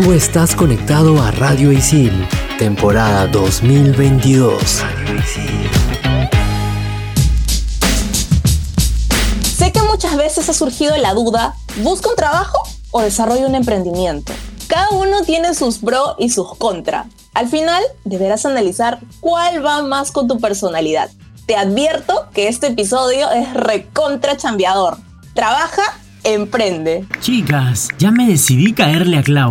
Tú 0.00 0.12
estás 0.12 0.54
conectado 0.54 1.20
a 1.20 1.32
Radio 1.32 1.72
Isil, 1.72 2.12
temporada 2.56 3.26
2022. 3.26 4.84
Sé 9.42 9.72
que 9.72 9.82
muchas 9.82 10.16
veces 10.16 10.48
ha 10.48 10.52
surgido 10.54 10.96
la 10.98 11.14
duda, 11.14 11.56
¿busca 11.82 12.10
un 12.10 12.14
trabajo 12.14 12.58
o 12.92 13.00
desarrolla 13.00 13.48
un 13.48 13.56
emprendimiento? 13.56 14.32
Cada 14.68 14.88
uno 14.90 15.22
tiene 15.22 15.52
sus 15.54 15.78
pros 15.78 16.14
y 16.16 16.30
sus 16.30 16.56
contra. 16.56 17.06
Al 17.34 17.48
final, 17.48 17.82
deberás 18.04 18.46
analizar 18.46 19.00
cuál 19.18 19.66
va 19.66 19.82
más 19.82 20.12
con 20.12 20.28
tu 20.28 20.38
personalidad. 20.38 21.10
Te 21.46 21.56
advierto 21.56 22.28
que 22.32 22.46
este 22.46 22.68
episodio 22.68 23.32
es 23.32 23.52
recontra 23.52 24.36
chambeador. 24.36 24.98
Trabaja, 25.34 25.82
emprende. 26.22 27.04
Chicas, 27.18 27.88
ya 27.98 28.12
me 28.12 28.28
decidí 28.28 28.72
caerle 28.74 29.18
a 29.18 29.22
Clau. 29.24 29.50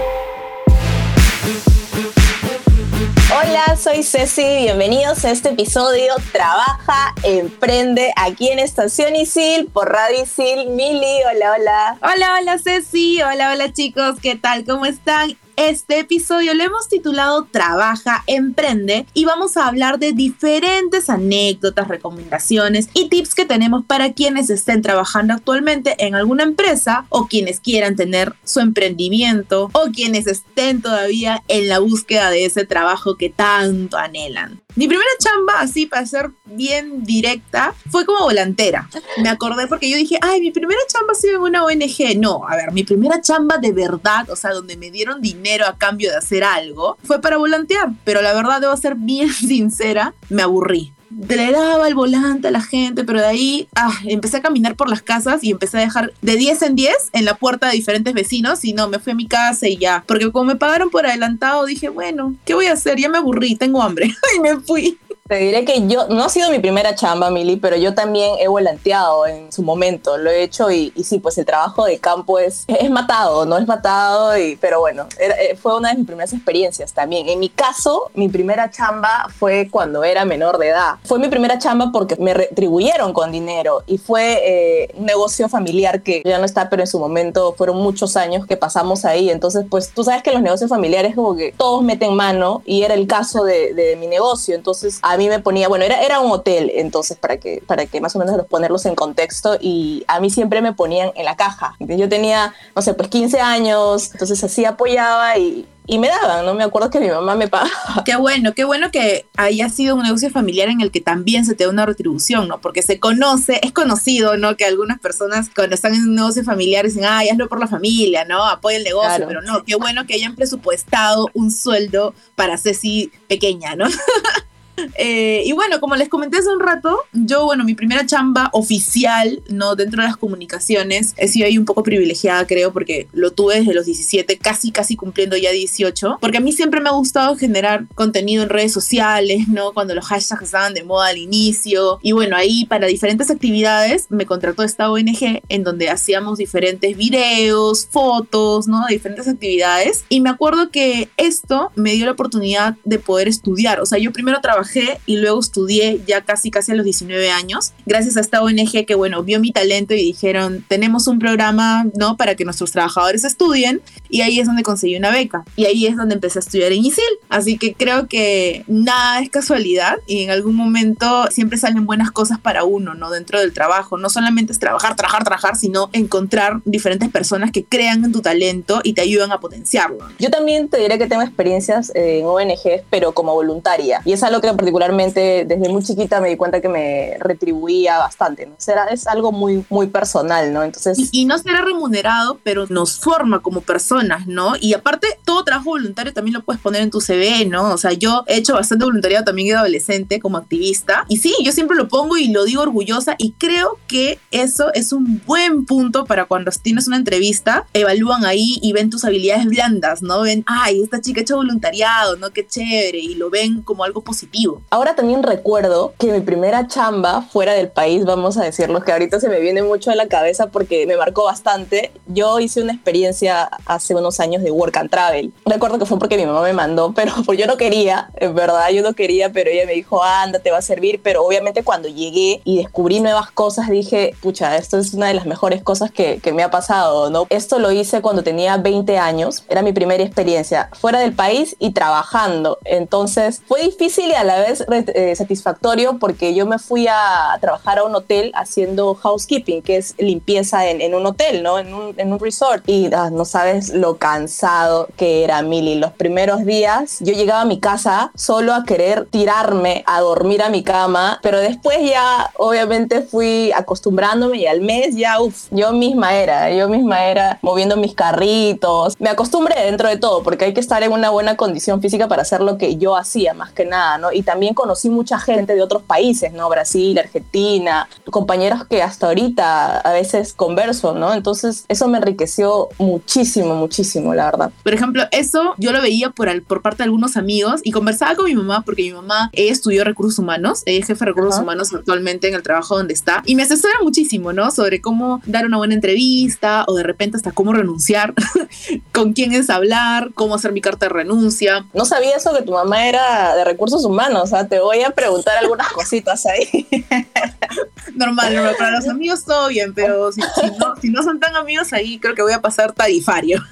Hola, 3.63 3.75
soy 3.75 4.01
Ceci, 4.03 4.41
bienvenidos 4.41 5.23
a 5.23 5.31
este 5.31 5.49
episodio 5.49 6.13
Trabaja, 6.31 7.13
Emprende 7.21 8.11
aquí 8.15 8.47
en 8.49 8.59
Estación 8.59 9.15
Isil 9.15 9.67
por 9.67 9.89
Radio 9.91 10.23
Isil. 10.23 10.69
Mili, 10.69 11.19
hola, 11.29 11.53
hola. 11.57 11.97
Hola, 12.01 12.37
hola 12.39 12.57
Ceci, 12.57 13.21
hola, 13.21 13.51
hola 13.51 13.71
chicos, 13.71 14.15
¿qué 14.21 14.35
tal? 14.35 14.65
¿Cómo 14.65 14.85
están? 14.85 15.37
Este 15.55 15.99
episodio 15.99 16.53
lo 16.53 16.63
hemos 16.63 16.87
titulado 16.87 17.47
Trabaja, 17.51 18.23
Emprende 18.27 19.05
y 19.13 19.25
vamos 19.25 19.57
a 19.57 19.67
hablar 19.67 19.99
de 19.99 20.13
diferentes 20.13 21.09
anécdotas, 21.09 21.87
recomendaciones 21.87 22.89
y 22.93 23.09
tips 23.09 23.35
que 23.35 23.45
tenemos 23.45 23.85
para 23.85 24.13
quienes 24.13 24.49
estén 24.49 24.81
trabajando 24.81 25.33
actualmente 25.33 25.95
en 25.99 26.15
alguna 26.15 26.43
empresa 26.43 27.05
o 27.09 27.27
quienes 27.27 27.59
quieran 27.59 27.95
tener 27.95 28.33
su 28.43 28.59
emprendimiento 28.59 29.69
o 29.73 29.91
quienes 29.93 30.27
estén 30.27 30.81
todavía 30.81 31.43
en 31.47 31.67
la 31.67 31.79
búsqueda 31.79 32.29
de 32.29 32.45
ese 32.45 32.65
trabajo 32.65 33.15
que 33.17 33.29
tanto 33.29 33.97
anhelan. 33.97 34.61
Mi 34.75 34.87
primera 34.87 35.09
chamba, 35.19 35.59
así 35.59 35.85
para 35.85 36.05
ser 36.05 36.31
bien 36.45 37.03
directa, 37.03 37.75
fue 37.89 38.05
como 38.05 38.21
volantera. 38.21 38.89
Me 39.21 39.27
acordé 39.27 39.67
porque 39.67 39.89
yo 39.89 39.97
dije, 39.97 40.17
ay, 40.21 40.39
mi 40.39 40.51
primera 40.51 40.79
chamba 40.87 41.11
ha 41.11 41.15
sido 41.15 41.35
en 41.35 41.41
una 41.41 41.65
ONG. 41.65 42.17
No, 42.17 42.47
a 42.47 42.55
ver, 42.55 42.71
mi 42.71 42.83
primera 42.83 43.19
chamba 43.19 43.57
de 43.57 43.73
verdad, 43.73 44.29
o 44.29 44.35
sea, 44.37 44.53
donde 44.53 44.77
me 44.77 44.89
dieron 44.89 45.21
dinero 45.21 45.50
a 45.63 45.77
cambio 45.77 46.11
de 46.11 46.17
hacer 46.17 46.43
algo, 46.43 46.97
fue 47.03 47.21
para 47.21 47.37
volantear. 47.37 47.89
Pero 48.03 48.21
la 48.21 48.33
verdad, 48.33 48.61
debo 48.61 48.75
ser 48.77 48.95
bien 48.95 49.29
sincera, 49.33 50.13
me 50.29 50.41
aburrí 50.41 50.93
le 51.27 51.51
daba 51.51 51.87
el 51.87 51.95
volante 51.95 52.47
a 52.47 52.51
la 52.51 52.61
gente, 52.61 53.03
pero 53.03 53.19
de 53.19 53.27
ahí 53.27 53.67
ah, 53.75 53.91
empecé 54.05 54.37
a 54.37 54.41
caminar 54.41 54.75
por 54.75 54.89
las 54.89 55.01
casas 55.01 55.43
y 55.43 55.51
empecé 55.51 55.77
a 55.77 55.81
dejar 55.81 56.13
de 56.21 56.35
10 56.35 56.61
en 56.61 56.75
10 56.75 56.93
en 57.13 57.25
la 57.25 57.35
puerta 57.35 57.67
de 57.67 57.73
diferentes 57.73 58.13
vecinos 58.13 58.63
y 58.63 58.73
no, 58.73 58.87
me 58.87 58.99
fui 58.99 59.11
a 59.11 59.15
mi 59.15 59.27
casa 59.27 59.67
y 59.67 59.77
ya. 59.77 60.03
Porque 60.07 60.31
como 60.31 60.45
me 60.45 60.55
pagaron 60.55 60.89
por 60.89 61.05
adelantado, 61.05 61.65
dije, 61.65 61.89
bueno, 61.89 62.35
¿qué 62.45 62.53
voy 62.53 62.67
a 62.67 62.73
hacer? 62.73 62.97
Ya 62.97 63.09
me 63.09 63.17
aburrí, 63.17 63.55
tengo 63.55 63.81
hambre 63.81 64.13
y 64.37 64.39
me 64.39 64.59
fui. 64.59 64.97
Te 65.27 65.37
diré 65.37 65.63
que 65.63 65.87
yo, 65.87 66.07
no 66.07 66.23
ha 66.25 66.29
sido 66.29 66.49
mi 66.51 66.59
primera 66.59 66.93
chamba, 66.93 67.29
Mili, 67.29 67.55
pero 67.55 67.77
yo 67.77 67.93
también 67.93 68.35
he 68.39 68.47
volanteado 68.47 69.25
en 69.25 69.51
su 69.51 69.63
momento, 69.63 70.17
lo 70.17 70.29
he 70.29 70.43
hecho 70.43 70.69
y, 70.71 70.91
sí, 71.03 71.19
pues 71.19 71.37
el 71.37 71.45
trabajo 71.45 71.85
de 71.85 71.99
campo 71.99 72.39
es, 72.39 72.65
es 72.67 72.89
matado, 72.89 73.45
no 73.45 73.57
es 73.57 73.65
matado, 73.65 74.37
y, 74.37 74.57
pero 74.57 74.81
bueno, 74.81 75.07
eh, 75.19 75.55
fue 75.55 75.77
una 75.77 75.89
de 75.89 75.95
mis 75.95 76.05
primeras 76.05 76.33
experiencias 76.33 76.93
también. 76.93 77.29
En 77.29 77.39
mi 77.39 77.49
caso, 77.49 78.11
mi 78.13 78.27
primera 78.27 78.69
chamba 78.71 79.27
fue 79.37 79.69
cuando 79.71 80.03
era 80.03 80.25
menor 80.25 80.57
de 80.57 80.69
edad. 80.69 80.95
Fue 81.03 81.19
mi 81.19 81.29
primera 81.29 81.57
chamba 81.59 81.91
porque 81.93 82.15
me 82.17 82.33
retribuyeron 82.33 83.13
con 83.13 83.31
dinero 83.31 83.83
y 83.87 83.97
fue 83.97 84.39
eh, 84.43 84.93
un 84.95 85.05
negocio 85.05 85.47
familiar 85.47 86.01
que 86.01 86.21
ya 86.25 86.39
no 86.39 86.45
está, 86.45 86.69
pero 86.69 86.83
en 86.83 86.87
su 86.87 86.99
momento 86.99 87.53
fueron 87.57 87.77
muchos 87.77 88.17
años 88.17 88.45
que 88.45 88.57
pasamos 88.57 89.05
ahí. 89.05 89.29
Entonces, 89.29 89.65
pues 89.69 89.93
tú 89.93 90.03
sabes 90.03 90.23
que 90.23 90.31
los 90.31 90.41
negocios 90.41 90.69
familiares 90.69 91.15
como 91.15 91.35
que 91.35 91.53
todos 91.55 91.83
meten 91.83 92.15
mano 92.15 92.61
y 92.65 92.83
era 92.83 92.95
el 92.95 93.07
caso 93.07 93.43
de, 93.43 93.73
de 93.73 93.95
mi 93.95 94.07
negocio. 94.07 94.55
Entonces, 94.55 94.99
a 95.11 95.17
mí 95.17 95.27
me 95.27 95.39
ponía, 95.39 95.67
bueno, 95.67 95.83
era, 95.83 96.01
era 96.01 96.19
un 96.19 96.31
hotel, 96.31 96.71
entonces 96.75 97.17
para 97.17 97.37
que, 97.37 97.61
para 97.65 97.85
que 97.85 97.99
más 97.99 98.15
o 98.15 98.19
menos 98.19 98.37
los 98.37 98.47
ponerlos 98.47 98.85
en 98.85 98.95
contexto 98.95 99.57
y 99.59 100.03
a 100.07 100.19
mí 100.19 100.29
siempre 100.29 100.61
me 100.61 100.73
ponían 100.73 101.11
en 101.15 101.25
la 101.25 101.35
caja. 101.35 101.75
Yo 101.79 102.07
tenía, 102.07 102.53
no 102.75 102.81
sé, 102.81 102.93
pues 102.93 103.09
15 103.09 103.41
años, 103.41 104.11
entonces 104.13 104.43
así 104.43 104.65
apoyaba 104.65 105.37
y, 105.37 105.67
y 105.87 105.99
me 105.99 106.07
daban, 106.07 106.45
¿no? 106.45 106.53
Me 106.53 106.63
acuerdo 106.63 106.89
que 106.89 106.99
mi 106.99 107.09
mamá 107.09 107.35
me 107.35 107.47
pagaba. 107.47 107.71
Qué 108.05 108.15
bueno, 108.15 108.53
qué 108.53 108.63
bueno 108.63 108.91
que 108.91 109.25
haya 109.35 109.67
sido 109.69 109.95
un 109.95 110.03
negocio 110.03 110.29
familiar 110.29 110.69
en 110.69 110.81
el 110.81 110.91
que 110.91 111.01
también 111.01 111.45
se 111.45 111.55
te 111.55 111.65
da 111.65 111.69
una 111.69 111.85
retribución, 111.85 112.47
¿no? 112.47 112.61
Porque 112.61 112.81
se 112.81 112.99
conoce, 112.99 113.59
es 113.63 113.71
conocido, 113.73 114.37
¿no? 114.37 114.55
Que 114.55 114.65
algunas 114.65 114.99
personas 114.99 115.49
cuando 115.53 115.75
están 115.75 115.93
en 115.93 116.03
un 116.03 116.15
negocio 116.15 116.43
familiar 116.43 116.85
dicen, 116.85 117.03
ay, 117.05 117.29
hazlo 117.29 117.49
por 117.49 117.59
la 117.59 117.67
familia, 117.67 118.25
¿no? 118.25 118.45
Apoya 118.45 118.77
el 118.77 118.83
negocio, 118.83 119.25
pero 119.27 119.41
no, 119.41 119.63
qué 119.65 119.75
bueno 119.75 120.05
que 120.05 120.13
hayan 120.13 120.35
presupuestado 120.35 121.29
un 121.33 121.51
sueldo 121.51 122.13
para 122.35 122.57
Ceci 122.57 123.11
pequeña, 123.27 123.75
¿no? 123.75 123.85
Eh, 124.95 125.43
y 125.45 125.51
bueno, 125.53 125.79
como 125.79 125.95
les 125.95 126.09
comenté 126.09 126.37
hace 126.37 126.49
un 126.49 126.59
rato, 126.59 126.99
yo, 127.13 127.45
bueno, 127.45 127.63
mi 127.63 127.73
primera 127.73 128.05
chamba 128.05 128.49
oficial, 128.53 129.41
¿no? 129.49 129.75
Dentro 129.75 130.01
de 130.01 130.07
las 130.07 130.17
comunicaciones, 130.17 131.13
he 131.17 131.27
sido 131.27 131.47
ahí 131.47 131.57
un 131.57 131.65
poco 131.65 131.83
privilegiada, 131.83 132.45
creo, 132.47 132.73
porque 132.73 133.07
lo 133.13 133.31
tuve 133.31 133.59
desde 133.59 133.73
los 133.73 133.85
17, 133.85 134.37
casi, 134.37 134.71
casi 134.71 134.95
cumpliendo 134.95 135.37
ya 135.37 135.51
18, 135.51 136.17
porque 136.21 136.37
a 136.37 136.41
mí 136.41 136.51
siempre 136.51 136.81
me 136.81 136.89
ha 136.89 136.93
gustado 136.93 137.35
generar 137.35 137.85
contenido 137.95 138.43
en 138.43 138.49
redes 138.49 138.73
sociales, 138.73 139.47
¿no? 139.47 139.73
Cuando 139.73 139.95
los 139.95 140.05
hashtags 140.05 140.43
estaban 140.43 140.73
de 140.73 140.83
moda 140.83 141.07
al 141.07 141.17
inicio. 141.17 141.99
Y 142.01 142.11
bueno, 142.11 142.35
ahí 142.35 142.65
para 142.65 142.87
diferentes 142.87 143.29
actividades 143.29 144.07
me 144.09 144.25
contrató 144.25 144.63
esta 144.63 144.91
ONG 144.91 145.41
en 145.49 145.63
donde 145.63 145.89
hacíamos 145.89 146.37
diferentes 146.37 146.95
videos, 146.95 147.87
fotos, 147.89 148.67
¿no? 148.67 148.85
Diferentes 148.87 149.27
actividades. 149.27 150.05
Y 150.09 150.21
me 150.21 150.29
acuerdo 150.29 150.71
que 150.71 151.09
esto 151.17 151.71
me 151.75 151.93
dio 151.93 152.05
la 152.05 152.13
oportunidad 152.13 152.75
de 152.83 152.99
poder 152.99 153.27
estudiar. 153.27 153.79
O 153.81 153.85
sea, 153.85 153.99
yo 153.99 154.11
primero 154.11 154.39
trabajé 154.41 154.70
y 155.05 155.17
luego 155.17 155.39
estudié 155.39 156.01
ya 156.07 156.21
casi 156.21 156.51
casi 156.51 156.71
a 156.71 156.75
los 156.75 156.85
19 156.85 157.31
años, 157.31 157.73
gracias 157.85 158.17
a 158.17 158.21
esta 158.21 158.41
ONG 158.41 158.85
que, 158.85 158.95
bueno, 158.95 159.23
vio 159.23 159.39
mi 159.39 159.51
talento 159.51 159.93
y 159.93 159.97
dijeron, 159.97 160.65
tenemos 160.67 161.07
un 161.07 161.19
programa, 161.19 161.85
¿no? 161.97 162.17
Para 162.17 162.35
que 162.35 162.45
nuestros 162.45 162.71
trabajadores 162.71 163.23
estudien 163.23 163.81
y 164.09 164.21
ahí 164.21 164.39
es 164.39 164.47
donde 164.47 164.63
conseguí 164.63 164.95
una 164.95 165.11
beca 165.11 165.43
y 165.55 165.65
ahí 165.65 165.87
es 165.87 165.95
donde 165.95 166.15
empecé 166.15 166.39
a 166.39 166.41
estudiar 166.41 166.71
en 166.71 166.85
ISIL. 166.85 167.03
Así 167.29 167.57
que 167.57 167.73
creo 167.73 168.07
que 168.07 168.63
nada 168.67 169.21
es 169.21 169.29
casualidad 169.29 169.97
y 170.07 170.23
en 170.23 170.31
algún 170.31 170.55
momento 170.55 171.27
siempre 171.31 171.57
salen 171.57 171.85
buenas 171.85 172.11
cosas 172.11 172.39
para 172.39 172.63
uno, 172.63 172.93
¿no? 172.93 173.09
Dentro 173.09 173.39
del 173.39 173.53
trabajo. 173.53 173.97
No 173.97 174.09
solamente 174.09 174.51
es 174.53 174.59
trabajar, 174.59 174.95
trabajar, 174.95 175.23
trabajar, 175.23 175.55
sino 175.55 175.89
encontrar 175.93 176.61
diferentes 176.65 177.09
personas 177.09 177.51
que 177.51 177.63
crean 177.63 178.03
en 178.05 178.11
tu 178.11 178.21
talento 178.21 178.81
y 178.83 178.93
te 178.93 179.01
ayudan 179.01 179.31
a 179.31 179.39
potenciarlo. 179.39 180.07
Yo 180.19 180.29
también 180.29 180.69
te 180.69 180.77
diré 180.77 180.97
que 180.97 181.07
tengo 181.07 181.21
experiencias 181.21 181.91
en 181.95 182.25
ONGs, 182.25 182.83
pero 182.89 183.13
como 183.13 183.33
voluntaria. 183.33 184.01
Y 184.05 184.13
es 184.13 184.23
algo 184.23 184.41
que 184.41 184.47
particularmente 184.61 185.43
desde 185.47 185.69
muy 185.69 185.81
chiquita 185.81 186.21
me 186.21 186.29
di 186.29 186.37
cuenta 186.37 186.61
que 186.61 186.69
me 186.69 187.17
retribuía 187.19 187.97
bastante, 187.97 188.45
¿no? 188.45 188.53
Será, 188.59 188.85
es 188.85 189.07
algo 189.07 189.31
muy, 189.31 189.65
muy 189.71 189.87
personal, 189.87 190.53
¿no? 190.53 190.61
Entonces... 190.61 191.09
Y, 191.11 191.25
no 191.25 191.37
será 191.39 191.61
remunerado, 191.61 192.39
pero 192.43 192.67
nos 192.69 192.99
forma 192.99 193.39
como 193.39 193.61
personas, 193.61 194.27
¿no? 194.27 194.53
Y 194.59 194.73
aparte, 194.75 195.07
todo 195.25 195.43
trabajo 195.43 195.71
voluntario 195.71 196.13
también 196.13 196.35
lo 196.35 196.43
puedes 196.43 196.61
poner 196.61 196.83
en 196.83 196.91
tu 196.91 197.01
CV, 197.01 197.45
¿no? 197.47 197.73
O 197.73 197.77
sea, 197.77 197.93
yo 197.93 198.23
he 198.27 198.37
hecho 198.37 198.53
bastante 198.53 198.85
voluntariado 198.85 199.25
también 199.25 199.47
de 199.47 199.55
adolescente 199.55 200.19
como 200.19 200.37
activista. 200.37 201.05
Y 201.07 201.17
sí, 201.17 201.33
yo 201.43 201.51
siempre 201.51 201.75
lo 201.75 201.87
pongo 201.87 202.17
y 202.17 202.27
lo 202.27 202.43
digo 202.43 202.61
orgullosa 202.61 203.15
y 203.17 203.31
creo 203.31 203.79
que 203.87 204.19
eso 204.29 204.71
es 204.75 204.93
un 204.93 205.23
buen 205.25 205.65
punto 205.65 206.05
para 206.05 206.25
cuando 206.25 206.51
tienes 206.61 206.87
una 206.87 206.97
entrevista, 206.97 207.65
evalúan 207.73 208.25
ahí 208.25 208.59
y 208.61 208.73
ven 208.73 208.91
tus 208.91 209.05
habilidades 209.05 209.45
blandas, 209.45 210.03
¿no? 210.03 210.21
Ven, 210.21 210.43
ay, 210.45 210.81
esta 210.83 211.01
chica 211.01 211.21
ha 211.21 211.23
hecho 211.23 211.37
voluntariado, 211.37 212.17
¿no? 212.17 212.29
Qué 212.29 212.45
chévere. 212.45 212.99
Y 212.99 213.15
lo 213.15 213.31
ven 213.31 213.63
como 213.63 213.83
algo 213.83 214.03
positivo 214.03 214.40
Ahora 214.69 214.95
también 214.95 215.23
recuerdo 215.23 215.93
que 215.97 216.11
mi 216.11 216.21
primera 216.21 216.67
chamba 216.67 217.21
fuera 217.21 217.53
del 217.53 217.69
país, 217.69 218.05
vamos 218.05 218.37
a 218.37 218.43
decirlo, 218.43 218.81
que 218.81 218.91
ahorita 218.91 219.19
se 219.19 219.29
me 219.29 219.39
viene 219.39 219.61
mucho 219.61 219.91
a 219.91 219.95
la 219.95 220.07
cabeza 220.07 220.47
porque 220.47 220.85
me 220.87 220.97
marcó 220.97 221.25
bastante. 221.25 221.91
Yo 222.07 222.39
hice 222.39 222.61
una 222.61 222.73
experiencia 222.73 223.49
hace 223.65 223.95
unos 223.95 224.19
años 224.19 224.43
de 224.43 224.51
work 224.51 224.77
and 224.77 224.89
travel. 224.89 225.33
Recuerdo 225.45 225.79
que 225.79 225.85
fue 225.85 225.99
porque 225.99 226.17
mi 226.17 226.25
mamá 226.25 226.41
me 226.41 226.53
mandó, 226.53 226.93
pero 226.95 227.13
pues 227.25 227.37
yo 227.37 227.47
no 227.47 227.57
quería, 227.57 228.09
en 228.17 228.33
verdad, 228.35 228.69
yo 228.69 228.81
no 228.81 228.93
quería, 228.93 229.31
pero 229.31 229.49
ella 229.49 229.65
me 229.65 229.73
dijo, 229.73 230.03
anda, 230.03 230.39
te 230.39 230.51
va 230.51 230.57
a 230.57 230.61
servir. 230.61 231.01
Pero 231.03 231.23
obviamente 231.23 231.63
cuando 231.63 231.87
llegué 231.87 232.41
y 232.43 232.57
descubrí 232.57 232.99
nuevas 232.99 233.31
cosas, 233.31 233.69
dije, 233.69 234.15
pucha, 234.21 234.57
esto 234.57 234.77
es 234.77 234.93
una 234.93 235.07
de 235.07 235.13
las 235.13 235.25
mejores 235.25 235.63
cosas 235.63 235.91
que, 235.91 236.19
que 236.19 236.31
me 236.33 236.43
ha 236.43 236.51
pasado, 236.51 237.09
¿no? 237.09 237.27
Esto 237.29 237.59
lo 237.59 237.71
hice 237.71 238.01
cuando 238.01 238.23
tenía 238.23 238.57
20 238.57 238.97
años, 238.97 239.43
era 239.49 239.61
mi 239.61 239.73
primera 239.73 240.03
experiencia 240.03 240.69
fuera 240.73 240.99
del 240.99 241.13
país 241.13 241.55
y 241.59 241.71
trabajando. 241.71 242.59
Entonces 242.65 243.41
fue 243.47 243.61
difícil 243.61 244.09
y 244.09 244.13
a 244.13 244.23
la 244.23 244.30
vez 244.39 244.65
eh, 244.69 245.15
satisfactorio 245.15 245.97
porque 245.99 246.33
yo 246.33 246.45
me 246.45 246.59
fui 246.59 246.87
a 246.87 247.37
trabajar 247.39 247.79
a 247.79 247.83
un 247.83 247.95
hotel 247.95 248.31
haciendo 248.35 248.95
housekeeping, 248.95 249.61
que 249.61 249.77
es 249.77 249.95
limpieza 249.97 250.67
en, 250.67 250.81
en 250.81 250.95
un 250.95 251.05
hotel, 251.05 251.43
¿no? 251.43 251.59
En 251.59 251.73
un, 251.73 251.93
en 251.97 252.13
un 252.13 252.19
resort. 252.19 252.63
Y 252.67 252.89
ah, 252.93 253.09
no 253.11 253.25
sabes 253.25 253.69
lo 253.69 253.97
cansado 253.97 254.87
que 254.97 255.23
era 255.23 255.41
Mili. 255.41 255.75
Los 255.75 255.91
primeros 255.91 256.45
días 256.45 256.97
yo 256.99 257.13
llegaba 257.13 257.41
a 257.41 257.45
mi 257.45 257.59
casa 257.59 258.11
solo 258.15 258.53
a 258.53 258.63
querer 258.63 259.07
tirarme 259.09 259.83
a 259.85 260.01
dormir 260.01 260.41
a 260.41 260.49
mi 260.49 260.63
cama, 260.63 261.19
pero 261.21 261.39
después 261.39 261.77
ya 261.81 262.31
obviamente 262.37 263.01
fui 263.01 263.51
acostumbrándome 263.53 264.37
y 264.37 264.47
al 264.47 264.61
mes 264.61 264.95
ya, 264.95 265.21
uff, 265.21 265.47
yo 265.51 265.71
misma 265.73 266.15
era, 266.15 266.51
yo 266.51 266.69
misma 266.69 267.05
era 267.05 267.39
moviendo 267.41 267.77
mis 267.77 267.93
carritos. 267.93 268.95
Me 268.99 269.09
acostumbré 269.09 269.65
dentro 269.65 269.89
de 269.89 269.97
todo 269.97 270.23
porque 270.23 270.45
hay 270.45 270.53
que 270.53 270.59
estar 270.59 270.83
en 270.83 270.91
una 270.91 271.09
buena 271.09 271.35
condición 271.37 271.81
física 271.81 272.07
para 272.07 272.21
hacer 272.21 272.41
lo 272.41 272.57
que 272.57 272.77
yo 272.77 272.95
hacía 272.95 273.33
más 273.33 273.51
que 273.51 273.65
nada, 273.65 273.97
¿no? 273.97 274.11
Y 274.11 274.20
también 274.23 274.53
conocí 274.53 274.89
mucha 274.89 275.19
gente 275.19 275.55
de 275.55 275.61
otros 275.61 275.81
países, 275.83 276.31
¿no? 276.33 276.49
Brasil, 276.49 276.97
Argentina, 276.97 277.87
compañeros 278.09 278.65
que 278.69 278.81
hasta 278.81 279.07
ahorita 279.07 279.79
a 279.79 279.91
veces 279.93 280.33
converso, 280.33 280.93
¿no? 280.93 281.13
Entonces 281.13 281.65
eso 281.67 281.87
me 281.87 281.97
enriqueció 281.97 282.69
muchísimo, 282.77 283.55
muchísimo, 283.55 284.13
la 284.13 284.25
verdad. 284.25 284.51
Por 284.63 284.73
ejemplo, 284.73 285.03
eso 285.11 285.53
yo 285.57 285.71
lo 285.71 285.81
veía 285.81 286.09
por, 286.11 286.29
al- 286.29 286.41
por 286.41 286.61
parte 286.61 286.77
de 286.79 286.83
algunos 286.85 287.17
amigos 287.17 287.61
y 287.63 287.71
conversaba 287.71 288.15
con 288.15 288.25
mi 288.25 288.35
mamá 288.35 288.63
porque 288.65 288.83
mi 288.83 288.91
mamá 288.93 289.29
estudió 289.33 289.83
recursos 289.83 290.19
humanos, 290.19 290.63
es 290.65 290.85
jefe 290.87 291.05
de 291.05 291.11
recursos 291.11 291.35
Ajá. 291.35 291.43
humanos 291.43 291.73
actualmente 291.73 292.27
en 292.27 292.35
el 292.35 292.43
trabajo 292.43 292.77
donde 292.77 292.93
está 292.93 293.21
y 293.25 293.35
me 293.35 293.43
asesora 293.43 293.73
muchísimo, 293.81 294.33
¿no? 294.33 294.51
Sobre 294.51 294.81
cómo 294.81 295.21
dar 295.25 295.45
una 295.45 295.57
buena 295.57 295.73
entrevista 295.73 296.65
o 296.67 296.75
de 296.75 296.83
repente 296.83 297.17
hasta 297.17 297.31
cómo 297.31 297.53
renunciar, 297.53 298.13
con 298.91 299.13
quién 299.13 299.33
es 299.33 299.49
hablar, 299.49 300.11
cómo 300.13 300.35
hacer 300.35 300.51
mi 300.51 300.61
carta 300.61 300.85
de 300.87 300.89
renuncia. 300.93 301.65
No 301.73 301.85
sabía 301.85 302.15
eso 302.15 302.33
que 302.33 302.41
tu 302.43 302.51
mamá 302.51 302.87
era 302.87 303.35
de 303.35 303.43
recursos 303.45 303.85
humanos, 303.85 304.10
o 304.13 304.27
sea, 304.27 304.47
te 304.47 304.59
voy 304.59 304.81
a 304.81 304.91
preguntar 304.91 305.37
algunas 305.37 305.69
cositas 305.69 306.25
ahí. 306.25 306.67
Normal, 307.95 308.33
normal. 308.33 308.55
Para 308.57 308.71
los 308.71 308.87
amigos 308.87 309.25
todo 309.25 309.49
bien, 309.49 309.73
pero 309.73 310.11
si, 310.11 310.21
si 310.21 310.57
no, 310.57 310.75
si 310.79 310.89
no 310.89 311.03
son 311.03 311.19
tan 311.19 311.35
amigos, 311.35 311.73
ahí 311.73 311.99
creo 311.99 312.15
que 312.15 312.21
voy 312.21 312.31
a 312.31 312.41
pasar 312.41 312.71
tarifario. 312.71 313.43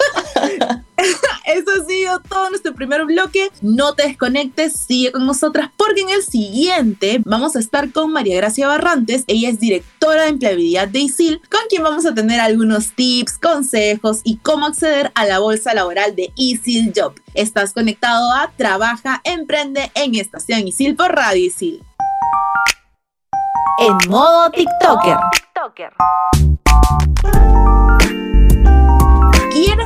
Eso 1.46 1.72
ha 1.72 1.86
sido 1.86 2.19
todo 2.22 2.50
nuestro 2.50 2.74
primer 2.74 3.06
bloque. 3.06 3.51
No 3.62 3.94
te 3.94 4.07
desconectes, 4.07 4.74
sigue 4.74 5.12
con 5.12 5.25
nosotras 5.25 5.69
porque 5.78 6.01
en 6.01 6.10
el 6.10 6.24
siguiente 6.24 7.22
vamos 7.25 7.56
a 7.56 7.60
estar 7.60 7.92
con 7.92 8.12
María 8.12 8.36
Gracia 8.38 8.68
Barrantes. 8.68 9.24
Ella 9.28 9.50
es 9.50 9.60
directora 9.60 10.24
de 10.24 10.30
empleabilidad 10.30 10.88
de 10.88 11.00
ISIL, 11.00 11.42
con 11.50 11.62
quien 11.69 11.84
vamos 11.84 12.06
a 12.06 12.13
tener 12.13 12.40
algunos 12.40 12.94
tips, 12.94 13.38
consejos 13.38 14.22
y 14.24 14.38
cómo 14.38 14.68
acceder 14.68 15.12
a 15.16 15.25
la 15.25 15.40
bolsa 15.40 15.74
laboral 15.74 16.16
de 16.16 16.31
ISIL 16.36 16.94
Job. 16.96 17.13
Estás 17.34 17.74
conectado 17.74 18.31
a 18.31 18.51
Trabaja, 18.56 19.22
Emprende 19.24 19.92
en 19.96 20.16
Estación 20.16 20.68
ISIL 20.68 20.96
por 20.96 21.13
Radio 21.16 21.46
ISIL. 21.46 21.84
En 23.80 24.10
modo 24.10 24.51
TikToker. 24.51 25.18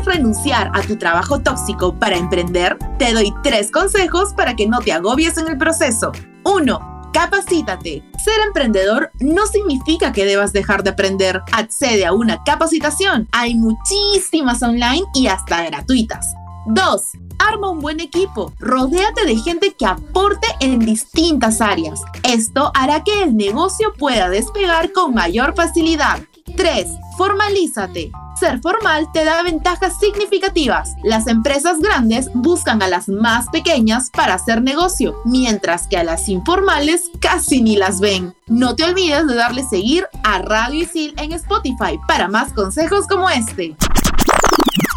¿Quieres 0.04 0.20
renunciar 0.20 0.72
a 0.74 0.82
tu 0.82 0.98
trabajo 0.98 1.40
tóxico 1.40 1.98
para 1.98 2.18
emprender? 2.18 2.78
Te 2.98 3.14
doy 3.14 3.34
tres 3.42 3.72
consejos 3.72 4.34
para 4.34 4.56
que 4.56 4.68
no 4.68 4.80
te 4.80 4.92
agobies 4.92 5.38
en 5.38 5.48
el 5.48 5.58
proceso. 5.58 6.12
1. 6.44 7.12
Capacítate. 7.14 8.04
Ser 8.24 8.40
emprendedor 8.46 9.12
no 9.20 9.46
significa 9.48 10.12
que 10.12 10.26
debas 10.26 10.52
dejar 10.52 10.84
de 10.84 10.90
aprender. 10.90 11.42
Accede 11.54 12.06
a 12.06 12.14
una 12.14 12.44
capacitación. 12.44 13.30
Hay 13.32 13.56
muchísimas 13.56 14.62
online 14.62 15.04
y 15.14 15.28
hasta 15.28 15.64
gratuitas. 15.64 16.34
2. 16.68 17.02
Arma 17.40 17.70
un 17.70 17.80
buen 17.80 18.00
equipo. 18.00 18.52
Rodéate 18.60 19.26
de 19.26 19.38
gente 19.38 19.74
que 19.74 19.86
aporte 19.86 20.48
en 20.60 20.80
distintas 20.80 21.62
áreas. 21.62 22.02
Esto 22.24 22.72
hará 22.74 23.04
que 23.04 23.24
el 23.24 23.38
negocio 23.38 23.94
pueda 23.98 24.30
despegar 24.30 24.92
con 24.92 25.14
mayor 25.14 25.56
facilidad. 25.56 26.20
3. 26.58 26.88
Formalízate. 27.18 28.12
Ser 28.40 28.60
formal 28.62 29.12
te 29.14 29.24
da 29.24 29.44
ventajas 29.44 30.00
significativas. 30.00 30.96
Las 31.04 31.28
empresas 31.28 31.80
grandes 31.80 32.30
buscan 32.34 32.82
a 32.82 32.88
las 32.88 33.08
más 33.08 33.48
pequeñas 33.50 34.10
para 34.10 34.34
hacer 34.34 34.62
negocio, 34.62 35.16
mientras 35.24 35.88
que 35.88 35.98
a 35.98 36.04
las 36.04 36.28
informales 36.28 37.12
casi 37.20 37.62
ni 37.62 37.76
las 37.76 38.00
ven. 38.00 38.36
No 38.48 38.76
te 38.76 38.84
olvides 38.84 39.28
de 39.28 39.36
darle 39.36 39.64
seguir 39.64 40.08
a 40.24 40.40
Radio 40.40 40.82
Isil 40.82 41.14
en 41.18 41.34
Spotify 41.34 42.00
para 42.08 42.28
más 42.28 42.52
consejos 42.54 43.06
como 43.08 43.30
este. 43.30 43.76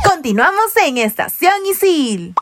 Continuamos 0.02 0.72
en 0.84 0.98
Estación 0.98 1.54
Isil. 1.70 2.34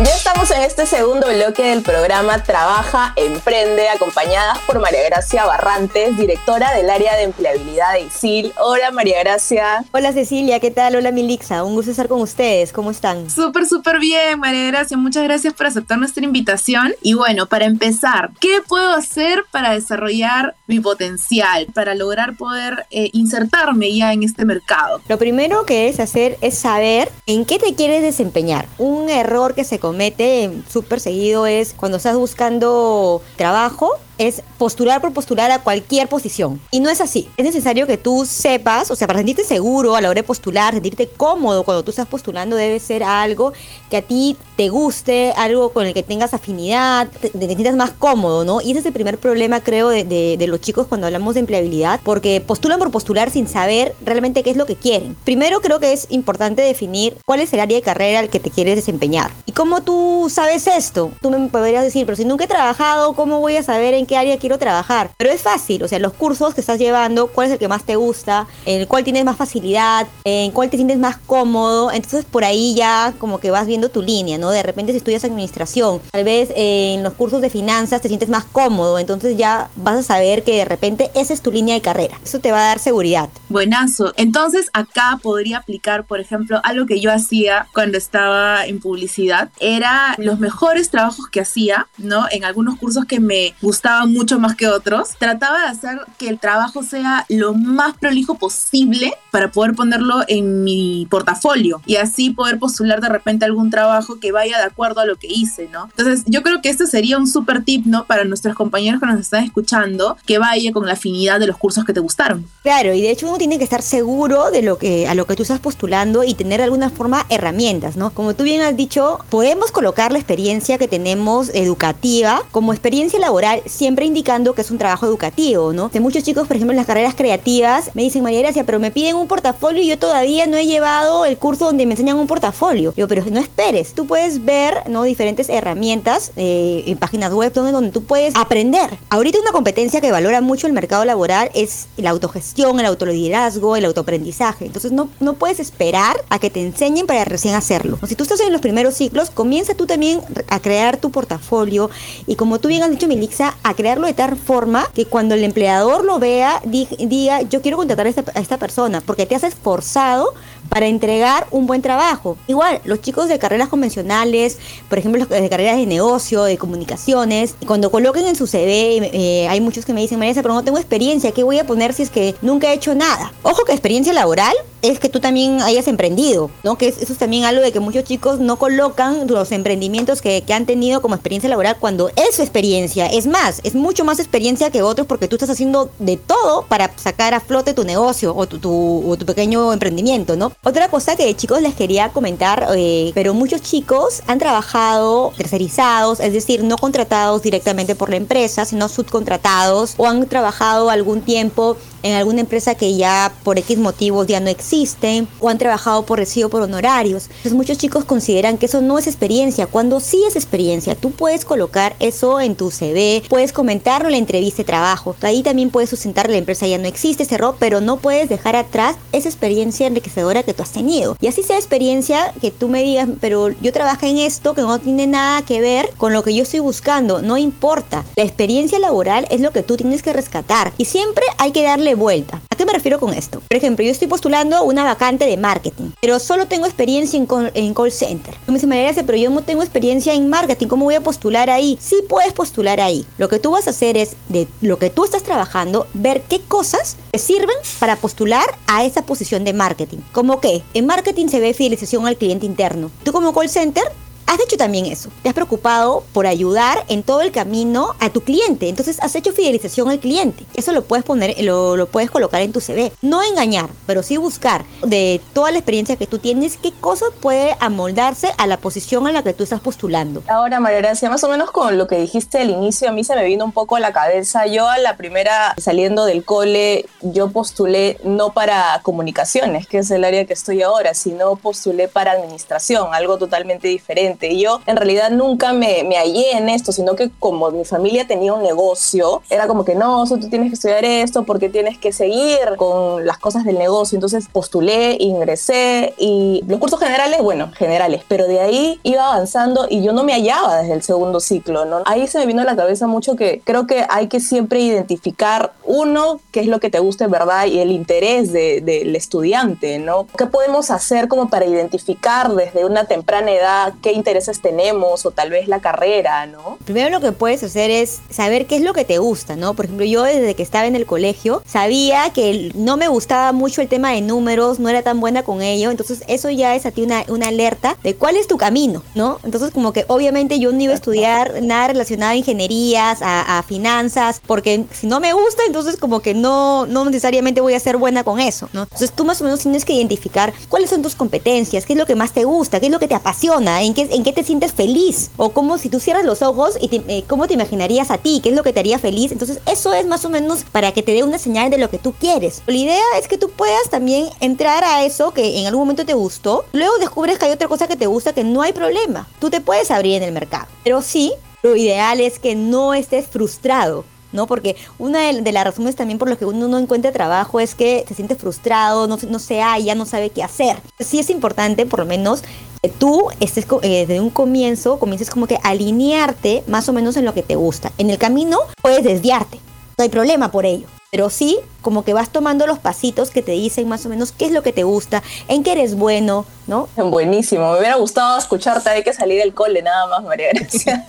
Ya 0.00 0.23
estamos 0.34 0.50
en 0.50 0.62
este 0.62 0.86
segundo 0.86 1.28
bloque 1.28 1.62
del 1.62 1.82
programa 1.82 2.42
Trabaja, 2.42 3.12
Emprende, 3.14 3.88
acompañadas 3.88 4.58
por 4.66 4.80
María 4.80 5.04
Gracia 5.04 5.44
Barrantes, 5.44 6.16
directora 6.16 6.74
del 6.74 6.90
área 6.90 7.14
de 7.14 7.22
empleabilidad 7.22 7.92
de 7.92 8.00
ISIL. 8.00 8.52
Hola 8.58 8.90
María 8.90 9.20
Gracia. 9.20 9.84
Hola 9.92 10.12
Cecilia, 10.12 10.58
¿qué 10.58 10.72
tal? 10.72 10.96
Hola 10.96 11.12
Milixa, 11.12 11.62
un 11.62 11.74
gusto 11.74 11.92
estar 11.92 12.08
con 12.08 12.20
ustedes, 12.20 12.72
¿cómo 12.72 12.90
están? 12.90 13.30
Súper, 13.30 13.66
súper 13.66 14.00
bien, 14.00 14.40
María 14.40 14.66
Gracia. 14.72 14.96
Muchas 14.96 15.22
gracias 15.22 15.54
por 15.54 15.66
aceptar 15.66 15.98
nuestra 15.98 16.24
invitación. 16.24 16.94
Y 17.00 17.14
bueno, 17.14 17.46
para 17.46 17.66
empezar, 17.66 18.30
¿qué 18.40 18.60
puedo 18.66 18.92
hacer 18.92 19.44
para 19.52 19.74
desarrollar 19.74 20.56
mi 20.66 20.80
potencial, 20.80 21.68
para 21.72 21.94
lograr 21.94 22.36
poder 22.36 22.86
eh, 22.90 23.08
insertarme 23.12 23.94
ya 23.94 24.12
en 24.12 24.24
este 24.24 24.44
mercado? 24.44 25.00
Lo 25.08 25.16
primero 25.16 25.64
que 25.64 25.78
debes 25.78 26.00
hacer 26.00 26.38
es 26.40 26.58
saber 26.58 27.12
en 27.26 27.44
qué 27.44 27.60
te 27.60 27.74
quieres 27.76 28.02
desempeñar. 28.02 28.66
Un 28.78 29.10
error 29.10 29.54
que 29.54 29.62
se 29.62 29.78
comete 29.78 30.23
súper 30.68 31.00
seguido 31.00 31.46
es 31.46 31.72
cuando 31.72 31.98
estás 31.98 32.16
buscando 32.16 33.22
trabajo, 33.36 33.98
es 34.18 34.42
postular 34.58 35.00
por 35.00 35.12
postular 35.12 35.50
a 35.50 35.60
cualquier 35.60 36.08
posición. 36.08 36.60
Y 36.70 36.80
no 36.80 36.90
es 36.90 37.00
así. 37.00 37.28
Es 37.36 37.44
necesario 37.44 37.86
que 37.86 37.96
tú 37.96 38.24
sepas, 38.26 38.90
o 38.90 38.96
sea, 38.96 39.06
para 39.06 39.18
sentirte 39.18 39.44
seguro 39.44 39.96
a 39.96 40.00
la 40.00 40.08
hora 40.08 40.20
de 40.20 40.26
postular, 40.26 40.74
sentirte 40.74 41.08
cómodo 41.08 41.64
cuando 41.64 41.82
tú 41.82 41.90
estás 41.90 42.06
postulando, 42.06 42.56
debe 42.56 42.78
ser 42.80 43.02
algo 43.02 43.52
que 43.90 43.96
a 43.98 44.02
ti 44.02 44.36
te 44.56 44.68
guste, 44.68 45.32
algo 45.36 45.70
con 45.70 45.86
el 45.86 45.94
que 45.94 46.02
tengas 46.02 46.34
afinidad, 46.34 47.08
te, 47.20 47.30
te 47.30 47.46
sientas 47.46 47.76
más 47.76 47.90
cómodo, 47.90 48.44
¿no? 48.44 48.60
Y 48.60 48.70
ese 48.70 48.80
es 48.80 48.86
el 48.86 48.92
primer 48.92 49.18
problema, 49.18 49.60
creo, 49.60 49.88
de, 49.88 50.04
de, 50.04 50.36
de 50.38 50.46
los 50.46 50.60
chicos 50.60 50.86
cuando 50.86 51.06
hablamos 51.06 51.34
de 51.34 51.40
empleabilidad, 51.40 52.00
porque 52.04 52.40
postulan 52.40 52.78
por 52.78 52.90
postular 52.90 53.30
sin 53.30 53.48
saber 53.48 53.94
realmente 54.04 54.42
qué 54.42 54.50
es 54.50 54.56
lo 54.56 54.66
que 54.66 54.76
quieren. 54.76 55.16
Primero, 55.24 55.60
creo 55.60 55.80
que 55.80 55.92
es 55.92 56.06
importante 56.10 56.62
definir 56.62 57.16
cuál 57.26 57.40
es 57.40 57.52
el 57.52 57.60
área 57.60 57.76
de 57.76 57.82
carrera 57.82 58.20
al 58.20 58.28
que 58.28 58.40
te 58.40 58.50
quieres 58.50 58.76
desempeñar. 58.76 59.30
¿Y 59.46 59.52
cómo 59.52 59.82
tú 59.82 60.30
sabes 60.30 60.66
esto? 60.66 61.10
Tú 61.20 61.30
me 61.30 61.48
podrías 61.48 61.84
decir, 61.84 62.06
pero 62.06 62.16
si 62.16 62.24
nunca 62.24 62.44
he 62.44 62.48
trabajado, 62.48 63.14
¿cómo 63.14 63.40
voy 63.40 63.56
a 63.56 63.62
saber 63.62 63.94
en 63.94 64.03
qué 64.06 64.16
área 64.16 64.38
quiero 64.38 64.58
trabajar? 64.58 65.10
Pero 65.16 65.30
es 65.30 65.42
fácil, 65.42 65.82
o 65.82 65.88
sea, 65.88 65.98
los 65.98 66.12
cursos 66.12 66.54
que 66.54 66.60
estás 66.60 66.78
llevando, 66.78 67.28
cuál 67.28 67.48
es 67.48 67.52
el 67.52 67.58
que 67.58 67.68
más 67.68 67.84
te 67.84 67.96
gusta, 67.96 68.46
en 68.64 68.80
el 68.80 68.88
cual 68.88 69.04
tienes 69.04 69.24
más 69.24 69.36
facilidad, 69.36 70.06
en 70.24 70.50
cuál 70.50 70.70
te 70.70 70.76
sientes 70.76 70.98
más 70.98 71.16
cómodo, 71.18 71.90
entonces 71.92 72.24
por 72.24 72.44
ahí 72.44 72.74
ya 72.74 73.14
como 73.18 73.38
que 73.38 73.50
vas 73.50 73.66
viendo 73.66 73.88
tu 73.88 74.02
línea, 74.02 74.38
¿no? 74.38 74.50
De 74.50 74.62
repente 74.62 74.92
si 74.92 74.98
estudias 74.98 75.24
administración, 75.24 76.00
tal 76.10 76.24
vez 76.24 76.50
en 76.54 77.02
los 77.02 77.14
cursos 77.14 77.40
de 77.40 77.50
finanzas 77.50 78.00
te 78.00 78.08
sientes 78.08 78.28
más 78.28 78.44
cómodo, 78.44 78.98
entonces 78.98 79.36
ya 79.36 79.68
vas 79.76 79.98
a 79.98 80.02
saber 80.02 80.42
que 80.42 80.56
de 80.56 80.64
repente 80.64 81.10
esa 81.14 81.32
es 81.32 81.42
tu 81.42 81.50
línea 81.50 81.74
de 81.74 81.80
carrera. 81.80 82.18
Eso 82.24 82.38
te 82.38 82.52
va 82.52 82.58
a 82.58 82.68
dar 82.68 82.78
seguridad. 82.78 83.28
Buenazo. 83.48 84.12
Entonces 84.16 84.68
acá 84.72 85.18
podría 85.22 85.58
aplicar, 85.58 86.04
por 86.04 86.20
ejemplo, 86.20 86.60
algo 86.64 86.86
que 86.86 87.00
yo 87.00 87.12
hacía 87.12 87.66
cuando 87.72 87.98
estaba 87.98 88.66
en 88.66 88.80
publicidad. 88.80 89.50
Era 89.60 90.14
los 90.18 90.38
mejores 90.38 90.90
trabajos 90.90 91.28
que 91.28 91.40
hacía, 91.40 91.86
¿no? 91.98 92.26
En 92.30 92.44
algunos 92.44 92.78
cursos 92.78 93.04
que 93.04 93.20
me 93.20 93.54
gustaba 93.62 93.93
mucho 94.06 94.38
más 94.38 94.56
que 94.56 94.68
otros, 94.68 95.10
trataba 95.18 95.62
de 95.62 95.68
hacer 95.68 96.00
que 96.18 96.28
el 96.28 96.38
trabajo 96.38 96.82
sea 96.82 97.24
lo 97.28 97.54
más 97.54 97.96
prolijo 97.98 98.34
posible 98.36 99.14
para 99.30 99.50
poder 99.50 99.74
ponerlo 99.74 100.22
en 100.28 100.64
mi 100.64 101.06
portafolio 101.10 101.80
y 101.86 101.96
así 101.96 102.30
poder 102.30 102.58
postular 102.58 103.00
de 103.00 103.08
repente 103.08 103.44
algún 103.44 103.70
trabajo 103.70 104.18
que 104.20 104.32
vaya 104.32 104.58
de 104.58 104.64
acuerdo 104.64 105.00
a 105.00 105.06
lo 105.06 105.16
que 105.16 105.28
hice, 105.28 105.68
¿no? 105.72 105.84
Entonces, 105.96 106.24
yo 106.26 106.42
creo 106.42 106.60
que 106.60 106.68
este 106.68 106.86
sería 106.86 107.18
un 107.18 107.26
súper 107.26 107.64
tip, 107.64 107.86
¿no? 107.86 108.04
Para 108.04 108.24
nuestros 108.24 108.54
compañeros 108.54 109.00
que 109.00 109.06
nos 109.06 109.20
están 109.20 109.44
escuchando, 109.44 110.16
que 110.26 110.38
vaya 110.38 110.72
con 110.72 110.86
la 110.86 110.92
afinidad 110.92 111.40
de 111.40 111.46
los 111.46 111.56
cursos 111.56 111.84
que 111.84 111.92
te 111.92 112.00
gustaron. 112.00 112.46
Claro, 112.62 112.94
y 112.94 113.00
de 113.00 113.10
hecho 113.10 113.28
uno 113.28 113.38
tiene 113.38 113.58
que 113.58 113.64
estar 113.64 113.82
seguro 113.82 114.50
de 114.50 114.62
lo 114.62 114.78
que 114.78 115.08
a 115.08 115.14
lo 115.14 115.26
que 115.26 115.36
tú 115.36 115.42
estás 115.42 115.60
postulando 115.60 116.24
y 116.24 116.34
tener 116.34 116.58
de 116.58 116.64
alguna 116.64 116.90
forma 116.90 117.26
herramientas, 117.28 117.96
¿no? 117.96 118.10
Como 118.10 118.34
tú 118.34 118.44
bien 118.44 118.62
has 118.62 118.76
dicho, 118.76 119.18
podemos 119.30 119.70
colocar 119.70 120.12
la 120.12 120.18
experiencia 120.18 120.78
que 120.78 120.88
tenemos 120.88 121.50
educativa 121.54 122.42
como 122.50 122.72
experiencia 122.72 123.18
laboral, 123.18 123.62
siempre 123.84 124.06
indicando 124.06 124.54
que 124.54 124.62
es 124.62 124.70
un 124.70 124.78
trabajo 124.78 125.04
educativo, 125.04 125.74
¿no? 125.74 125.90
De 125.90 126.00
muchos 126.00 126.22
chicos, 126.22 126.48
por 126.48 126.56
ejemplo, 126.56 126.72
en 126.72 126.78
las 126.78 126.86
carreras 126.86 127.14
creativas, 127.14 127.90
me 127.92 128.00
dicen, 128.00 128.22
María 128.22 128.40
Gracia, 128.40 128.64
pero 128.64 128.80
me 128.80 128.90
piden 128.90 129.14
un 129.16 129.28
portafolio 129.28 129.82
y 129.82 129.88
yo 129.88 129.98
todavía 129.98 130.46
no 130.46 130.56
he 130.56 130.64
llevado 130.64 131.26
el 131.26 131.36
curso 131.36 131.66
donde 131.66 131.84
me 131.84 131.92
enseñan 131.92 132.16
un 132.16 132.26
portafolio. 132.26 132.94
Yo, 132.96 133.06
pero 133.08 133.22
no 133.30 133.38
esperes, 133.38 133.92
tú 133.92 134.06
puedes 134.06 134.42
ver, 134.42 134.88
¿no? 134.88 135.02
Diferentes 135.02 135.50
herramientas 135.50 136.32
eh, 136.36 136.84
en 136.86 136.96
páginas 136.96 137.34
web 137.34 137.52
donde, 137.52 137.72
donde 137.72 137.90
tú 137.90 138.04
puedes 138.04 138.34
aprender. 138.36 138.96
Ahorita 139.10 139.38
una 139.38 139.52
competencia 139.52 140.00
que 140.00 140.10
valora 140.10 140.40
mucho 140.40 140.66
el 140.66 140.72
mercado 140.72 141.04
laboral 141.04 141.50
es 141.52 141.88
la 141.98 142.08
autogestión, 142.08 142.80
el 142.80 142.86
autoliderazgo, 142.86 143.76
el 143.76 143.84
autoaprendizaje. 143.84 144.64
Entonces 144.64 144.92
no, 144.92 145.10
no 145.20 145.34
puedes 145.34 145.60
esperar 145.60 146.16
a 146.30 146.38
que 146.38 146.48
te 146.48 146.62
enseñen 146.62 147.06
para 147.06 147.26
recién 147.26 147.54
hacerlo. 147.54 147.98
Si 148.08 148.14
tú 148.14 148.22
estás 148.22 148.40
en 148.40 148.50
los 148.50 148.62
primeros 148.62 148.94
ciclos, 148.94 149.28
comienza 149.28 149.74
tú 149.74 149.86
también 149.86 150.22
a 150.48 150.58
crear 150.60 150.96
tu 150.96 151.10
portafolio 151.10 151.90
y 152.26 152.36
como 152.36 152.58
tú 152.58 152.68
bien 152.68 152.82
has 152.82 152.88
dicho, 152.88 153.08
Milixa, 153.08 153.58
a 153.62 153.73
crearlo 153.74 154.06
de 154.06 154.14
tal 154.14 154.36
forma 154.36 154.88
que 154.94 155.06
cuando 155.06 155.34
el 155.34 155.44
empleador 155.44 156.04
lo 156.04 156.18
vea, 156.18 156.60
diga, 156.64 157.42
yo 157.42 157.62
quiero 157.62 157.76
contratar 157.76 158.06
a 158.06 158.08
esta, 158.08 158.24
a 158.34 158.40
esta 158.40 158.58
persona 158.58 159.00
porque 159.00 159.26
te 159.26 159.34
has 159.34 159.44
esforzado 159.44 160.34
para 160.68 160.86
entregar 160.86 161.46
un 161.50 161.66
buen 161.66 161.82
trabajo. 161.82 162.36
Igual, 162.46 162.80
los 162.84 163.00
chicos 163.00 163.28
de 163.28 163.38
carreras 163.38 163.68
convencionales, 163.68 164.58
por 164.88 164.98
ejemplo, 164.98 165.20
los 165.20 165.28
de 165.28 165.48
carreras 165.48 165.76
de 165.76 165.86
negocio, 165.86 166.44
de 166.44 166.58
comunicaciones, 166.58 167.54
cuando 167.66 167.90
coloquen 167.90 168.26
en 168.26 168.36
su 168.36 168.46
CV, 168.46 169.10
eh, 169.12 169.48
hay 169.48 169.60
muchos 169.60 169.84
que 169.84 169.92
me 169.92 170.00
dicen, 170.00 170.18
María, 170.18 170.34
pero 170.34 170.54
no 170.54 170.64
tengo 170.64 170.78
experiencia, 170.78 171.32
¿qué 171.32 171.42
voy 171.42 171.58
a 171.58 171.66
poner 171.66 171.92
si 171.92 172.02
es 172.02 172.10
que 172.10 172.34
nunca 172.42 172.70
he 172.70 172.74
hecho 172.74 172.94
nada? 172.94 173.32
Ojo 173.42 173.64
que 173.64 173.72
experiencia 173.72 174.12
laboral 174.12 174.54
es 174.82 175.00
que 175.00 175.08
tú 175.08 175.18
también 175.18 175.62
hayas 175.62 175.88
emprendido, 175.88 176.50
¿no? 176.62 176.76
Que 176.76 176.88
eso 176.88 177.12
es 177.12 177.18
también 177.18 177.44
algo 177.44 177.62
de 177.62 177.72
que 177.72 177.80
muchos 177.80 178.04
chicos 178.04 178.38
no 178.38 178.56
colocan 178.56 179.26
los 179.26 179.50
emprendimientos 179.52 180.20
que, 180.20 180.44
han 180.54 180.66
tenido 180.66 181.02
como 181.02 181.16
experiencia 181.16 181.50
laboral 181.50 181.78
cuando 181.80 182.10
es 182.10 182.36
su 182.36 182.42
experiencia. 182.42 183.06
Es 183.06 183.26
más, 183.26 183.60
es 183.64 183.74
mucho 183.74 184.04
más 184.04 184.20
experiencia 184.20 184.70
que 184.70 184.82
otros 184.82 185.06
porque 185.06 185.26
tú 185.26 185.34
estás 185.34 185.50
haciendo 185.50 185.90
de 185.98 186.16
todo 186.16 186.64
para 186.68 186.92
sacar 186.96 187.34
a 187.34 187.40
flote 187.40 187.74
tu 187.74 187.82
negocio 187.82 188.36
o 188.36 188.46
tu, 188.46 189.10
o 189.10 189.16
tu 189.16 189.26
pequeño 189.26 189.72
emprendimiento, 189.72 190.36
¿no? 190.36 190.52
Otra 190.62 190.88
cosa 190.88 191.16
que 191.16 191.34
chicos 191.34 191.60
les 191.60 191.74
quería 191.74 192.10
comentar, 192.10 192.68
eh, 192.76 193.12
pero 193.14 193.34
muchos 193.34 193.60
chicos 193.60 194.22
han 194.26 194.38
trabajado 194.38 195.32
tercerizados, 195.36 196.20
es 196.20 196.32
decir, 196.32 196.64
no 196.64 196.78
contratados 196.78 197.42
directamente 197.42 197.94
por 197.94 198.10
la 198.10 198.16
empresa, 198.16 198.64
sino 198.64 198.88
subcontratados 198.88 199.94
o 199.96 200.06
han 200.06 200.26
trabajado 200.26 200.90
algún 200.90 201.20
tiempo 201.20 201.76
en 202.04 202.14
alguna 202.14 202.42
empresa 202.42 202.76
que 202.76 202.94
ya 202.94 203.32
por 203.42 203.58
X 203.58 203.78
motivos 203.78 204.26
ya 204.26 204.38
no 204.38 204.50
existen 204.50 205.26
o 205.40 205.48
han 205.48 205.58
trabajado 205.58 206.04
por 206.04 206.18
recibo 206.18 206.50
por 206.50 206.62
honorarios. 206.62 207.24
Entonces 207.28 207.54
muchos 207.54 207.78
chicos 207.78 208.04
consideran 208.04 208.58
que 208.58 208.66
eso 208.66 208.82
no 208.82 208.98
es 208.98 209.06
experiencia, 209.06 209.66
cuando 209.66 209.98
sí 210.00 210.22
es 210.28 210.36
experiencia. 210.36 210.94
Tú 210.94 211.10
puedes 211.10 211.44
colocar 211.44 211.96
eso 212.00 212.40
en 212.40 212.54
tu 212.56 212.70
CV, 212.70 213.22
puedes 213.28 213.52
comentarlo 213.52 214.08
en 214.08 214.12
la 214.12 214.18
entrevista 214.18 214.58
de 214.58 214.64
trabajo. 214.64 215.16
Ahí 215.22 215.42
también 215.42 215.70
puedes 215.70 215.90
sustentar 215.90 216.28
la 216.28 216.36
empresa 216.36 216.66
ya 216.66 216.76
no 216.76 216.86
existe, 216.86 217.24
cerró, 217.24 217.56
pero 217.58 217.80
no 217.80 217.96
puedes 217.96 218.28
dejar 218.28 218.54
atrás 218.54 218.96
esa 219.12 219.28
experiencia 219.28 219.86
enriquecedora 219.86 220.42
que 220.42 220.52
tú 220.52 220.62
has 220.62 220.72
tenido. 220.72 221.16
Y 221.20 221.28
así 221.28 221.42
sea 221.42 221.56
experiencia 221.56 222.34
que 222.42 222.50
tú 222.50 222.68
me 222.68 222.82
digas, 222.82 223.08
pero 223.20 223.48
yo 223.48 223.72
trabajé 223.72 224.08
en 224.08 224.18
esto 224.18 224.54
que 224.54 224.60
no 224.60 224.78
tiene 224.78 225.06
nada 225.06 225.40
que 225.42 225.62
ver 225.62 225.90
con 225.96 226.12
lo 226.12 226.22
que 226.22 226.34
yo 226.34 226.42
estoy 226.42 226.60
buscando, 226.60 227.22
no 227.22 227.38
importa. 227.38 228.04
La 228.16 228.24
experiencia 228.24 228.78
laboral 228.78 229.26
es 229.30 229.40
lo 229.40 229.52
que 229.52 229.62
tú 229.62 229.78
tienes 229.78 230.02
que 230.02 230.12
rescatar 230.12 230.72
y 230.76 230.84
siempre 230.84 231.24
hay 231.38 231.52
que 231.52 231.62
darle 231.62 231.93
vuelta. 231.94 232.40
¿A 232.50 232.56
qué 232.56 232.64
me 232.64 232.72
refiero 232.72 233.00
con 233.00 233.14
esto? 233.14 233.40
Por 233.40 233.56
ejemplo, 233.56 233.84
yo 233.84 233.90
estoy 233.90 234.08
postulando 234.08 234.62
una 234.64 234.84
vacante 234.84 235.26
de 235.26 235.36
marketing, 235.36 235.90
pero 236.00 236.18
solo 236.18 236.46
tengo 236.46 236.66
experiencia 236.66 237.16
en 237.16 237.26
call, 237.26 237.50
en 237.54 237.74
call 237.74 237.92
center. 237.92 238.34
me 238.46 238.54
dice, 238.54 238.66
María 238.66 238.92
pero 239.04 239.18
yo 239.18 239.30
no 239.30 239.42
tengo 239.42 239.62
experiencia 239.62 240.14
en 240.14 240.28
marketing, 240.28 240.66
¿cómo 240.66 240.84
voy 240.84 240.94
a 240.94 241.00
postular 241.00 241.50
ahí? 241.50 241.78
Sí 241.80 241.96
puedes 242.08 242.32
postular 242.32 242.80
ahí. 242.80 243.06
Lo 243.18 243.28
que 243.28 243.38
tú 243.38 243.52
vas 243.52 243.66
a 243.66 243.70
hacer 243.70 243.96
es, 243.96 244.16
de 244.28 244.46
lo 244.60 244.78
que 244.78 244.90
tú 244.90 245.04
estás 245.04 245.22
trabajando, 245.22 245.86
ver 245.94 246.22
qué 246.22 246.40
cosas 246.40 246.96
te 247.10 247.18
sirven 247.18 247.56
para 247.78 247.96
postular 247.96 248.44
a 248.66 248.84
esa 248.84 249.02
posición 249.02 249.44
de 249.44 249.52
marketing. 249.52 249.98
Como 250.12 250.40
que 250.40 250.62
en 250.74 250.86
marketing 250.86 251.28
se 251.28 251.40
ve 251.40 251.54
fidelización 251.54 252.06
al 252.06 252.16
cliente 252.16 252.46
interno. 252.46 252.90
Tú 253.02 253.12
como 253.12 253.32
call 253.32 253.48
center 253.48 253.84
has 254.26 254.40
hecho 254.40 254.56
también 254.56 254.86
eso. 254.86 255.10
Te 255.22 255.28
has 255.28 255.34
preocupado 255.34 256.04
por 256.12 256.26
ayudar 256.26 256.84
en 256.88 257.02
todo 257.02 257.20
el 257.20 257.32
camino 257.32 257.94
a 258.00 258.10
tu 258.10 258.22
cliente. 258.22 258.68
Entonces 258.68 258.98
has 259.00 259.14
hecho 259.14 259.32
fidelización 259.32 259.90
al 259.90 259.98
cliente. 259.98 260.44
Eso 260.54 260.72
lo 260.72 260.84
puedes 260.84 261.04
poner, 261.04 261.34
lo, 261.42 261.86
puedes 261.86 262.10
colocar 262.10 262.42
en 262.42 262.52
tu 262.52 262.60
CV. 262.60 262.92
No 263.02 263.22
engañar, 263.22 263.68
pero 263.86 264.02
sí 264.02 264.16
buscar 264.16 264.64
de 264.82 265.20
toda 265.32 265.50
la 265.50 265.58
experiencia 265.58 265.96
que 265.96 266.06
tú 266.06 266.18
tienes, 266.18 266.56
qué 266.56 266.72
cosa 266.72 267.06
puede 267.20 267.56
amoldarse 267.60 268.32
a 268.38 268.46
la 268.46 268.56
posición 268.56 269.06
a 269.06 269.12
la 269.12 269.22
que 269.22 269.32
tú 269.32 269.44
estás 269.44 269.60
postulando. 269.60 270.22
Ahora, 270.28 270.60
María 270.60 270.78
Gracia, 270.78 271.10
más 271.10 271.24
o 271.24 271.28
menos 271.28 271.50
con 271.50 271.78
lo 271.78 271.86
que 271.86 271.98
dijiste 271.98 272.38
al 272.38 272.50
inicio, 272.50 272.88
a 272.88 272.92
mí 272.92 273.04
se 273.04 273.14
me 273.14 273.24
vino 273.24 273.44
un 273.44 273.52
poco 273.52 273.76
a 273.76 273.80
la 273.80 273.92
cabeza. 273.92 274.46
Yo 274.46 274.68
a 274.68 274.78
la 274.78 274.96
primera, 274.96 275.54
saliendo 275.58 276.04
del 276.04 276.24
cole, 276.24 276.86
yo 277.02 277.30
postulé 277.30 277.98
no 278.04 278.32
para 278.32 278.80
comunicaciones, 278.82 279.66
que 279.66 279.78
es 279.78 279.90
el 279.90 280.04
área 280.04 280.24
que 280.24 280.32
estoy 280.32 280.62
ahora, 280.62 280.94
sino 280.94 281.36
postulé 281.36 281.88
para 281.88 282.12
administración, 282.12 282.94
algo 282.94 283.18
totalmente 283.18 283.68
diferente 283.68 284.13
y 284.20 284.40
yo 284.40 284.60
en 284.66 284.76
realidad 284.76 285.10
nunca 285.10 285.52
me, 285.52 285.84
me 285.84 285.96
hallé 285.96 286.36
en 286.36 286.48
esto, 286.48 286.72
sino 286.72 286.94
que 286.94 287.10
como 287.18 287.50
mi 287.50 287.64
familia 287.64 288.06
tenía 288.06 288.32
un 288.32 288.42
negocio, 288.42 289.22
era 289.30 289.46
como 289.46 289.64
que 289.64 289.74
no, 289.74 290.04
tú 290.06 290.28
tienes 290.28 290.48
que 290.48 290.54
estudiar 290.54 290.84
esto 290.84 291.24
porque 291.24 291.48
tienes 291.48 291.78
que 291.78 291.92
seguir 291.92 292.38
con 292.56 293.06
las 293.06 293.18
cosas 293.18 293.44
del 293.44 293.58
negocio. 293.58 293.96
Entonces 293.96 294.28
postulé, 294.30 294.96
ingresé 295.00 295.94
y 295.98 296.42
los 296.46 296.58
cursos 296.58 296.80
generales, 296.80 297.20
bueno, 297.22 297.50
generales, 297.52 298.02
pero 298.08 298.26
de 298.26 298.40
ahí 298.40 298.80
iba 298.82 299.06
avanzando 299.06 299.66
y 299.68 299.82
yo 299.82 299.92
no 299.92 300.04
me 300.04 300.12
hallaba 300.12 300.58
desde 300.58 300.74
el 300.74 300.82
segundo 300.82 301.20
ciclo, 301.20 301.64
¿no? 301.64 301.82
Ahí 301.86 302.06
se 302.06 302.18
me 302.18 302.26
vino 302.26 302.42
a 302.42 302.44
la 302.44 302.56
cabeza 302.56 302.86
mucho 302.86 303.16
que 303.16 303.40
creo 303.44 303.66
que 303.66 303.84
hay 303.88 304.08
que 304.08 304.20
siempre 304.20 304.60
identificar 304.60 305.52
uno, 305.64 306.20
qué 306.30 306.40
es 306.40 306.46
lo 306.46 306.60
que 306.60 306.70
te 306.70 306.78
gusta 306.78 307.04
en 307.04 307.10
verdad 307.10 307.46
y 307.46 307.58
el 307.58 307.70
interés 307.70 308.32
del 308.32 308.64
de, 308.64 308.96
estudiante, 308.96 309.78
¿no? 309.78 310.06
¿Qué 310.16 310.26
podemos 310.26 310.70
hacer 310.70 311.08
como 311.08 311.28
para 311.28 311.46
identificar 311.46 312.34
desde 312.34 312.64
una 312.64 312.84
temprana 312.84 313.30
edad 313.30 313.74
qué 313.82 313.92
intereses 314.04 314.40
tenemos 314.40 315.06
o 315.06 315.10
tal 315.10 315.30
vez 315.30 315.48
la 315.48 315.60
carrera, 315.60 316.26
¿no? 316.26 316.58
Primero 316.64 316.90
lo 316.90 317.00
que 317.00 317.12
puedes 317.12 317.42
hacer 317.42 317.70
es 317.70 318.00
saber 318.10 318.46
qué 318.46 318.56
es 318.56 318.62
lo 318.62 318.74
que 318.74 318.84
te 318.84 318.98
gusta, 318.98 319.34
¿no? 319.34 319.54
Por 319.54 319.64
ejemplo, 319.64 319.86
yo 319.86 320.02
desde 320.02 320.34
que 320.34 320.42
estaba 320.42 320.66
en 320.66 320.76
el 320.76 320.84
colegio 320.84 321.42
sabía 321.46 322.10
que 322.10 322.52
no 322.54 322.76
me 322.76 322.88
gustaba 322.88 323.32
mucho 323.32 323.62
el 323.62 323.68
tema 323.68 323.92
de 323.92 324.02
números, 324.02 324.58
no 324.58 324.68
era 324.68 324.82
tan 324.82 325.00
buena 325.00 325.22
con 325.22 325.40
ello, 325.40 325.70
entonces 325.70 326.02
eso 326.06 326.28
ya 326.28 326.54
es 326.54 326.66
a 326.66 326.70
ti 326.70 326.82
una, 326.82 327.04
una 327.08 327.28
alerta 327.28 327.78
de 327.82 327.94
cuál 327.94 328.16
es 328.16 328.26
tu 328.26 328.36
camino, 328.36 328.82
¿no? 328.94 329.18
Entonces 329.24 329.50
como 329.50 329.72
que 329.72 329.84
obviamente 329.88 330.38
yo 330.38 330.52
no 330.52 330.60
iba 330.60 330.72
a 330.72 330.76
estudiar 330.76 331.42
nada 331.42 331.68
relacionado 331.68 332.12
a 332.12 332.16
ingenierías, 332.16 332.98
a, 333.00 333.42
finanzas, 333.46 334.20
porque 334.26 334.64
si 334.72 334.86
no 334.86 335.00
me 335.00 335.12
gusta, 335.12 335.42
entonces 335.46 335.76
como 335.76 336.00
que 336.00 336.14
no, 336.14 336.66
no 336.66 336.84
necesariamente 336.84 337.40
voy 337.40 337.54
a 337.54 337.60
ser 337.60 337.76
buena 337.76 338.04
con 338.04 338.20
eso, 338.20 338.48
¿no? 338.52 338.62
Entonces 338.62 338.92
tú 338.92 339.04
más 339.04 339.20
o 339.20 339.24
menos 339.24 339.40
tienes 339.40 339.64
que 339.64 339.72
identificar 339.72 340.32
cuáles 340.48 340.70
son 340.70 340.82
tus 340.82 340.94
competencias, 340.94 341.66
qué 341.66 341.74
es 341.74 341.78
lo 341.78 341.86
que 341.86 341.94
más 341.94 342.12
te 342.12 342.24
gusta, 342.24 342.60
qué 342.60 342.66
es 342.66 342.72
lo 342.72 342.78
que 342.78 342.88
te 342.88 342.94
apasiona, 342.94 343.62
en 343.62 343.74
qué, 343.74 343.88
en 343.94 344.02
qué 344.02 344.12
te 344.12 344.24
sientes 344.24 344.52
feliz. 344.52 345.10
O 345.16 345.30
como 345.30 345.58
si 345.58 345.68
tú 345.68 345.80
cierras 345.80 346.04
los 346.04 346.22
ojos 346.22 346.58
y 346.60 346.68
te, 346.68 346.82
eh, 346.88 347.04
cómo 347.08 347.26
te 347.26 347.34
imaginarías 347.34 347.90
a 347.90 347.98
ti, 347.98 348.20
qué 348.22 348.30
es 348.30 348.34
lo 348.34 348.42
que 348.42 348.52
te 348.52 348.60
haría 348.60 348.78
feliz. 348.78 349.12
Entonces 349.12 349.40
eso 349.46 349.72
es 349.72 349.86
más 349.86 350.04
o 350.04 350.10
menos 350.10 350.44
para 350.50 350.72
que 350.72 350.82
te 350.82 350.92
dé 350.92 351.02
una 351.02 351.18
señal 351.18 351.50
de 351.50 351.58
lo 351.58 351.70
que 351.70 351.78
tú 351.78 351.92
quieres. 351.92 352.42
La 352.46 352.56
idea 352.56 352.84
es 352.98 353.08
que 353.08 353.18
tú 353.18 353.30
puedas 353.30 353.70
también 353.70 354.06
entrar 354.20 354.64
a 354.64 354.84
eso 354.84 355.12
que 355.12 355.40
en 355.40 355.46
algún 355.46 355.62
momento 355.62 355.86
te 355.86 355.94
gustó. 355.94 356.44
Luego 356.52 356.76
descubres 356.78 357.18
que 357.18 357.26
hay 357.26 357.32
otra 357.32 357.48
cosa 357.48 357.68
que 357.68 357.76
te 357.76 357.86
gusta 357.86 358.12
que 358.12 358.24
no 358.24 358.42
hay 358.42 358.52
problema. 358.52 359.08
Tú 359.20 359.30
te 359.30 359.40
puedes 359.40 359.70
abrir 359.70 359.94
en 359.96 360.02
el 360.02 360.12
mercado. 360.12 360.46
Pero 360.64 360.82
sí, 360.82 361.12
lo 361.42 361.56
ideal 361.56 362.00
es 362.00 362.18
que 362.18 362.34
no 362.34 362.74
estés 362.74 363.06
frustrado. 363.06 363.84
¿No? 364.14 364.26
Porque 364.26 364.56
una 364.78 365.12
de, 365.12 365.32
las 365.32 365.44
razones 365.44 365.76
también 365.76 365.98
por 365.98 366.08
las 366.08 366.16
que 366.16 366.24
uno 366.24 366.48
no 366.48 366.58
encuentra 366.58 366.92
trabajo 366.92 367.40
es 367.40 367.54
que 367.54 367.84
se 367.86 367.94
siente 367.94 368.14
frustrado, 368.14 368.86
no, 368.86 368.96
no 369.08 369.18
se 369.18 369.42
halla, 369.42 369.74
no 369.74 369.84
sabe 369.84 370.08
qué 370.08 370.22
hacer. 370.22 370.56
Sí 370.78 370.98
es 370.98 371.10
importante, 371.10 371.66
por 371.66 371.80
lo 371.80 371.86
menos, 371.86 372.22
que 372.62 372.70
tú 372.70 373.08
estés 373.20 373.46
eh, 373.62 373.84
desde 373.86 374.00
un 374.00 374.08
comienzo, 374.08 374.78
comiences 374.78 375.10
como 375.10 375.26
que 375.26 375.38
alinearte 375.42 376.44
más 376.46 376.68
o 376.68 376.72
menos 376.72 376.96
en 376.96 377.04
lo 377.04 377.12
que 377.12 377.22
te 377.22 377.36
gusta. 377.36 377.72
En 377.76 377.90
el 377.90 377.98
camino 377.98 378.38
puedes 378.62 378.84
desviarte, 378.84 379.38
no 379.76 379.82
hay 379.82 379.90
problema 379.90 380.30
por 380.30 380.46
ello. 380.46 380.66
Pero 380.94 381.10
sí, 381.10 381.40
como 381.60 381.84
que 381.84 381.92
vas 381.92 382.10
tomando 382.10 382.46
los 382.46 382.60
pasitos 382.60 383.10
que 383.10 383.20
te 383.20 383.32
dicen 383.32 383.66
más 383.66 383.84
o 383.84 383.88
menos 383.88 384.12
qué 384.12 384.26
es 384.26 384.30
lo 384.30 384.44
que 384.44 384.52
te 384.52 384.62
gusta, 384.62 385.02
en 385.26 385.42
qué 385.42 385.50
eres 385.50 385.74
bueno, 385.74 386.24
¿no? 386.46 386.68
Buenísimo, 386.76 387.50
me 387.50 387.58
hubiera 387.58 387.74
gustado 387.74 388.16
escucharte, 388.16 388.70
hay 388.70 388.84
que 388.84 388.92
salir 388.92 389.18
del 389.18 389.34
cole 389.34 389.60
nada 389.60 389.88
más, 389.88 390.04
María 390.04 390.28
Gracia. 390.32 390.86